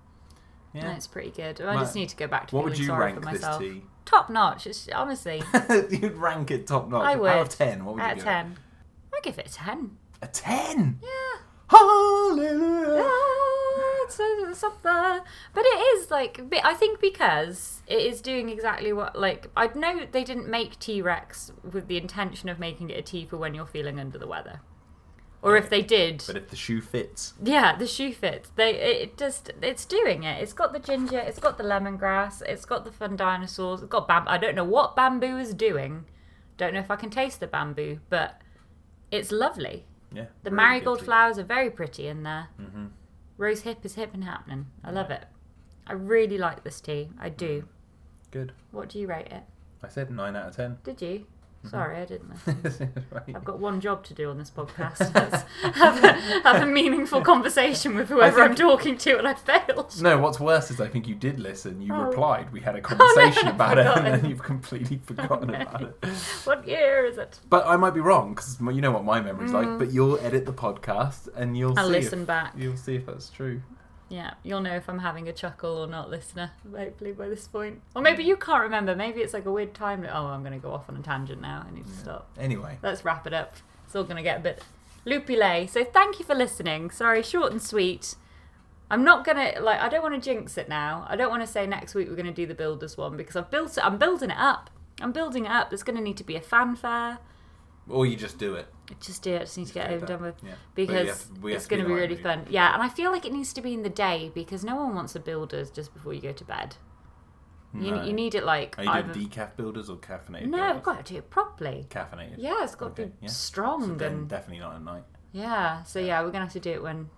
Yeah. 0.74 0.94
it's 0.96 1.07
pretty 1.07 1.31
good. 1.31 1.61
I 1.62 1.64
Right. 1.64 1.79
just 1.81 1.94
need 1.94 2.11
to 2.11 2.16
go 2.16 2.26
back 2.26 2.48
to 2.48 2.57
What 2.57 2.62
feeling 2.64 2.70
would 2.72 2.79
you 2.79 2.87
sorry 2.88 3.05
rank 3.12 3.24
for 3.24 3.33
this 3.33 3.40
myself. 3.42 3.62
tea? 3.62 3.83
Top 4.05 4.29
notch. 4.29 4.66
It's 4.66 4.87
honestly 4.94 5.42
You'd 5.90 6.16
rank 6.18 6.50
it 6.50 6.66
top 6.66 6.90
notch. 6.90 7.05
I 7.07 7.12
Out 7.14 7.20
would. 7.20 7.33
of 7.33 7.48
ten, 7.48 7.85
what 7.87 7.94
would 7.94 8.02
out 8.05 8.11
you 8.11 8.14
give 8.16 8.22
it? 8.24 8.26
ten. 8.26 8.57
I 9.14 9.20
give 9.22 9.38
it 9.38 9.48
a 9.48 9.52
ten. 9.52 9.96
A 10.20 10.26
ten. 10.26 10.98
Yeah. 11.02 11.09
Hallelujah. 11.68 12.96
it's, 12.98 13.07
it's 14.18 14.62
up 14.62 14.82
there. 14.82 15.22
But 15.54 15.64
it 15.64 15.78
is 15.98 16.10
like 16.10 16.40
I 16.64 16.74
think 16.74 17.00
because 17.00 17.82
it 17.86 17.98
is 18.00 18.20
doing 18.20 18.48
exactly 18.48 18.92
what 18.92 19.18
like 19.18 19.48
I 19.56 19.68
know 19.68 20.06
they 20.10 20.24
didn't 20.24 20.48
make 20.48 20.78
T 20.78 21.02
Rex 21.02 21.52
with 21.62 21.88
the 21.88 21.96
intention 21.96 22.48
of 22.48 22.58
making 22.58 22.90
it 22.90 22.98
a 22.98 23.02
tea 23.02 23.26
for 23.26 23.36
when 23.36 23.54
you're 23.54 23.66
feeling 23.66 23.98
under 24.00 24.18
the 24.18 24.26
weather, 24.26 24.60
or 25.42 25.56
if 25.56 25.68
they 25.70 25.82
did, 25.82 26.22
But 26.26 26.36
if 26.36 26.50
the 26.50 26.56
shoe 26.56 26.80
fits, 26.80 27.34
yeah, 27.42 27.76
the 27.76 27.86
shoe 27.86 28.12
fits. 28.12 28.50
They 28.56 28.70
it 28.74 29.16
just 29.16 29.50
it's 29.62 29.84
doing 29.84 30.22
it. 30.24 30.42
It's 30.42 30.52
got 30.52 30.72
the 30.72 30.78
ginger, 30.80 31.18
it's 31.18 31.38
got 31.38 31.58
the 31.58 31.64
lemongrass, 31.64 32.42
it's 32.42 32.64
got 32.64 32.84
the 32.84 32.92
fun 32.92 33.16
dinosaurs, 33.16 33.82
it's 33.82 33.90
got 33.90 34.06
bamboo. 34.08 34.30
I 34.30 34.38
don't 34.38 34.54
know 34.54 34.64
what 34.64 34.96
bamboo 34.96 35.36
is 35.38 35.54
doing. 35.54 36.04
Don't 36.56 36.72
know 36.72 36.80
if 36.80 36.90
I 36.90 36.96
can 36.96 37.10
taste 37.10 37.40
the 37.40 37.46
bamboo, 37.46 38.00
but 38.08 38.40
it's 39.10 39.30
lovely. 39.30 39.84
yeah. 40.12 40.26
The 40.42 40.50
marigold 40.50 41.02
flowers 41.04 41.38
are 41.38 41.44
very 41.44 41.70
pretty 41.70 42.06
in 42.08 42.22
there. 42.22 42.48
Mhm. 42.58 42.90
Rose 43.38 43.62
hip 43.62 43.85
is 43.85 43.94
hip 43.94 44.14
and 44.14 44.25
happening. 44.25 44.66
I 44.83 44.90
love 44.90 45.11
it. 45.11 45.25
I 45.87 45.92
really 45.92 46.38
like 46.38 46.64
this 46.64 46.81
tea. 46.81 47.11
I 47.18 47.29
do. 47.29 47.68
Good. 48.31 48.53
What 48.70 48.88
do 48.88 48.99
you 48.99 49.07
rate 49.07 49.29
it? 49.29 49.42
I 49.83 49.88
said 49.88 50.11
nine 50.11 50.35
out 50.37 50.49
of 50.49 50.57
ten. 50.57 50.79
Did 50.85 51.03
you? 51.03 51.27
Sorry, 51.70 51.96
I 51.98 52.05
didn't 52.05 52.33
listen. 52.64 52.92
right. 53.11 53.22
I've 53.35 53.44
got 53.44 53.59
one 53.59 53.81
job 53.81 54.05
to 54.05 54.14
do 54.14 54.31
on 54.31 54.38
this 54.38 54.50
podcast. 54.50 55.44
Have, 55.76 56.02
a, 56.05 56.12
have 56.42 56.62
a 56.62 56.66
meaningful 56.66 57.20
conversation 57.33 57.94
with 57.96 58.09
whoever 58.09 58.42
I'm 58.42 58.55
talking 58.55 58.96
to, 58.98 59.18
and 59.18 59.26
I 59.29 59.35
failed. 59.35 60.00
No, 60.00 60.18
what's 60.18 60.40
worse 60.40 60.70
is 60.70 60.81
I 60.81 60.88
think 60.88 61.07
you 61.09 61.14
did 61.14 61.38
listen. 61.38 61.81
You 61.83 61.94
Oh. 61.94 62.05
replied. 62.05 62.52
We 62.52 62.61
had 62.61 62.76
a 62.76 62.81
conversation 62.81 63.48
I've 63.48 63.55
about 63.55 63.79
it, 63.79 63.87
and 63.87 64.07
then 64.07 64.31
you've 64.31 64.42
completely 64.42 64.98
forgotten 65.05 65.50
about 65.55 65.83
it. 65.83 66.05
What 66.44 66.66
year 66.66 67.05
is 67.05 67.18
it? 67.18 67.40
But 67.48 67.66
I 67.66 67.76
might 67.76 67.94
be 67.94 68.00
wrong 68.00 68.35
because 68.35 68.59
you 68.61 68.81
know 68.81 68.90
what 68.92 69.05
my 69.05 69.20
memory's 69.20 69.52
like. 69.52 69.79
But 69.79 69.92
you'll 69.92 70.18
edit 70.18 70.46
the 70.46 70.52
podcast, 70.52 71.29
and 71.37 71.57
you'll 71.57 71.74
Mm. 71.74 71.79
I'll 71.79 71.88
listen 71.88 72.20
if, 72.22 72.26
back. 72.26 72.52
You'll 72.57 72.76
see 72.76 72.96
if 72.96 73.07
that's 73.07 73.29
true. 73.31 73.61
Yeah, 74.08 74.34
you'll 74.44 74.60
know 74.60 74.74
if 74.76 74.88
I'm 74.88 75.00
having 75.00 75.28
a 75.28 75.32
chuckle 75.32 75.78
or 75.78 75.86
not, 75.88 76.08
listener. 76.10 76.52
Hopefully 76.76 77.10
by 77.12 77.28
this 77.28 77.48
point, 77.48 77.80
or 77.94 78.02
maybe 78.02 78.22
you 78.22 78.36
can't 78.36 78.62
remember. 78.62 78.94
Maybe 78.94 79.20
it's 79.20 79.32
like 79.34 79.46
a 79.46 79.52
weird 79.52 79.74
time. 79.74 80.02
li- 80.02 80.08
Oh, 80.12 80.26
I'm 80.26 80.42
going 80.42 80.52
to 80.52 80.60
go 80.60 80.72
off 80.72 80.88
on 80.88 80.96
a 80.96 81.02
tangent 81.02 81.40
now. 81.42 81.66
I 81.68 81.74
need 81.74 81.86
to 81.86 81.92
stop. 81.92 82.28
Anyway, 82.38 82.78
Let's 82.82 83.04
wrap 83.04 83.26
it 83.26 83.32
up. 83.32 83.54
It's 83.84 83.96
all 83.96 84.04
going 84.04 84.16
to 84.16 84.22
get 84.22 84.36
a 84.38 84.40
bit 84.40 84.62
loopy 85.04 85.36
lay. 85.36 85.66
So 85.66 85.82
thank 85.82 86.20
you 86.20 86.24
for 86.24 86.34
listening. 86.36 86.90
Sorry, 86.90 87.20
short 87.22 87.50
and 87.50 87.60
sweet. 87.60 88.14
I'm 88.88 89.02
not 89.02 89.24
gonna 89.24 89.54
like. 89.60 89.80
I 89.80 89.88
don't 89.88 90.02
want 90.04 90.14
to 90.14 90.20
jinx 90.20 90.56
it 90.56 90.68
now. 90.68 91.04
I 91.08 91.16
don't 91.16 91.28
want 91.30 91.42
to 91.42 91.46
say 91.48 91.66
next 91.66 91.96
week 91.96 92.08
we're 92.08 92.14
going 92.14 92.26
to 92.26 92.32
do 92.32 92.46
the 92.46 92.54
builders 92.54 92.96
one 92.96 93.16
because 93.16 93.34
I've 93.34 93.50
built 93.50 93.76
it. 93.76 93.84
I'm 93.84 93.98
building 93.98 94.30
it 94.30 94.38
up. 94.38 94.70
I'm 95.00 95.10
building 95.10 95.46
it 95.46 95.50
up. 95.50 95.70
There's 95.70 95.82
going 95.82 95.96
to 95.96 96.02
need 96.02 96.16
to 96.18 96.24
be 96.24 96.36
a 96.36 96.40
fanfare. 96.40 97.18
or 97.88 98.06
you 98.06 98.14
just 98.14 98.38
do 98.38 98.54
it. 98.54 98.68
Just 99.01 99.22
do 99.22 99.33
it. 99.35 99.40
Just 99.40 99.59
need 99.59 99.66
to 99.66 99.75
get 99.75 99.90
it 99.90 99.94
over 99.94 99.99
and 99.99 100.07
done 100.07 100.22
with 100.22 100.35
Yeah. 100.44 100.53
Because 100.75 101.29
it's 101.44 101.66
going 101.66 101.83
to 101.83 101.88
be 101.88 101.92
really 101.94 102.14
right 102.14 102.22
fun. 102.22 102.46
Yeah, 102.49 102.72
and 102.72 102.83
I 102.83 102.88
feel 102.88 103.11
like 103.11 103.25
it 103.25 103.33
needs 103.33 103.53
to 103.55 103.61
be 103.61 103.75
in 103.75 103.83
the 103.83 103.88
day 103.90 104.31
because 104.35 104.64
no 104.64 104.77
one 104.77 104.94
wants 104.94 105.14
a 105.16 105.20
builders 105.20 105.70
just 105.70 105.92
before 105.92 106.12
you 106.14 106.20
go 106.20 106.33
to 106.33 106.44
bed. 106.44 106.77
You, 107.75 107.90
No. 107.90 108.03
you 108.05 108.12
need 108.12 108.35
it 108.35 108.44
like 108.44 108.79
Are 108.79 108.85
you 108.85 108.90
either- 108.90 109.12
doing 109.12 109.29
decaf 109.29 109.57
builders 109.57 109.90
or 109.90 109.96
caffeinated? 109.96 110.46
no, 110.46 110.57
builders? 110.59 110.77
I've 110.77 110.83
got 110.83 111.05
to 111.05 111.12
do 111.12 111.18
it 111.18 111.31
properly. 111.31 111.87
caffeinated. 111.90 112.37
Yeah, 112.38 112.62
it's 112.62 112.75
got 112.75 112.96
to 112.96 113.07
be 113.07 113.12
yeah. 113.20 113.29
strong 113.29 113.99
So 113.99 114.07
and 114.07 114.29
definitely 114.29 114.61
not 114.61 114.77
at 114.77 114.83
night. 114.83 115.03
yeah. 115.33 115.83
So 115.83 115.99
yeah, 115.99 116.22
we're 116.22 116.31
gonna 116.31 116.44
have 116.44 116.53
to 116.55 116.61
do 116.61 116.70
it 116.70 116.83
when 116.83 117.11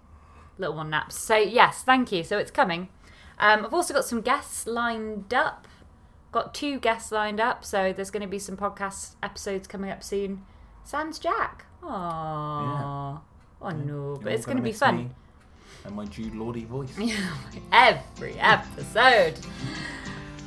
little 0.56 0.74
one 0.74 0.90
naps. 0.90 1.16
So 1.18 1.36
yes, 1.36 1.82
thank 1.84 2.10
you. 2.10 2.24
So 2.24 2.38
it's 2.38 2.50
coming. 2.50 2.88
Um, 3.38 3.64
I've 3.66 3.74
also 3.74 3.94
got 3.94 4.04
some 4.04 4.20
guests 4.20 4.66
lined 4.66 5.32
up. 5.32 5.68
Got 6.32 6.54
two 6.54 6.80
guests 6.80 7.12
lined 7.12 7.40
up, 7.40 7.64
so 7.64 7.92
there's 7.92 8.10
going 8.10 8.22
to 8.22 8.28
be 8.28 8.38
some 8.40 8.56
podcast 8.56 9.14
episodes 9.22 9.68
coming 9.68 9.90
up 9.90 10.02
soon. 10.02 10.44
Sans 10.88 11.18
Jack. 11.18 11.66
Aww. 11.82 13.20
Oh 13.60 13.70
no, 13.70 14.18
but 14.22 14.32
it's 14.32 14.46
going 14.46 14.56
to 14.56 14.62
be 14.62 14.72
fun. 14.72 14.96
me 14.96 15.10
And 15.84 15.94
my 15.94 16.06
Jude 16.06 16.34
Lordy 16.34 16.64
voice. 16.64 16.88
Every 17.72 18.38
episode. 18.38 19.38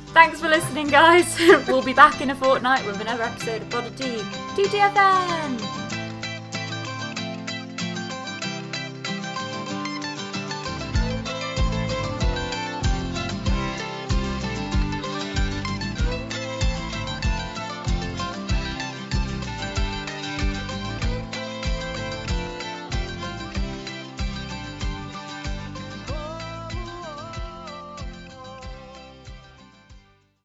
Thanks 0.06 0.40
for 0.40 0.48
listening, 0.48 0.88
guys. 0.88 1.38
we'll 1.68 1.80
be 1.80 1.94
back 1.94 2.20
in 2.20 2.30
a 2.30 2.34
fortnight 2.34 2.84
with 2.84 3.00
another 3.00 3.22
episode 3.22 3.62
of 3.62 3.70
Pod 3.70 3.86
of 3.86 3.96
Tea. 3.96 4.16
TTFN! 4.56 5.81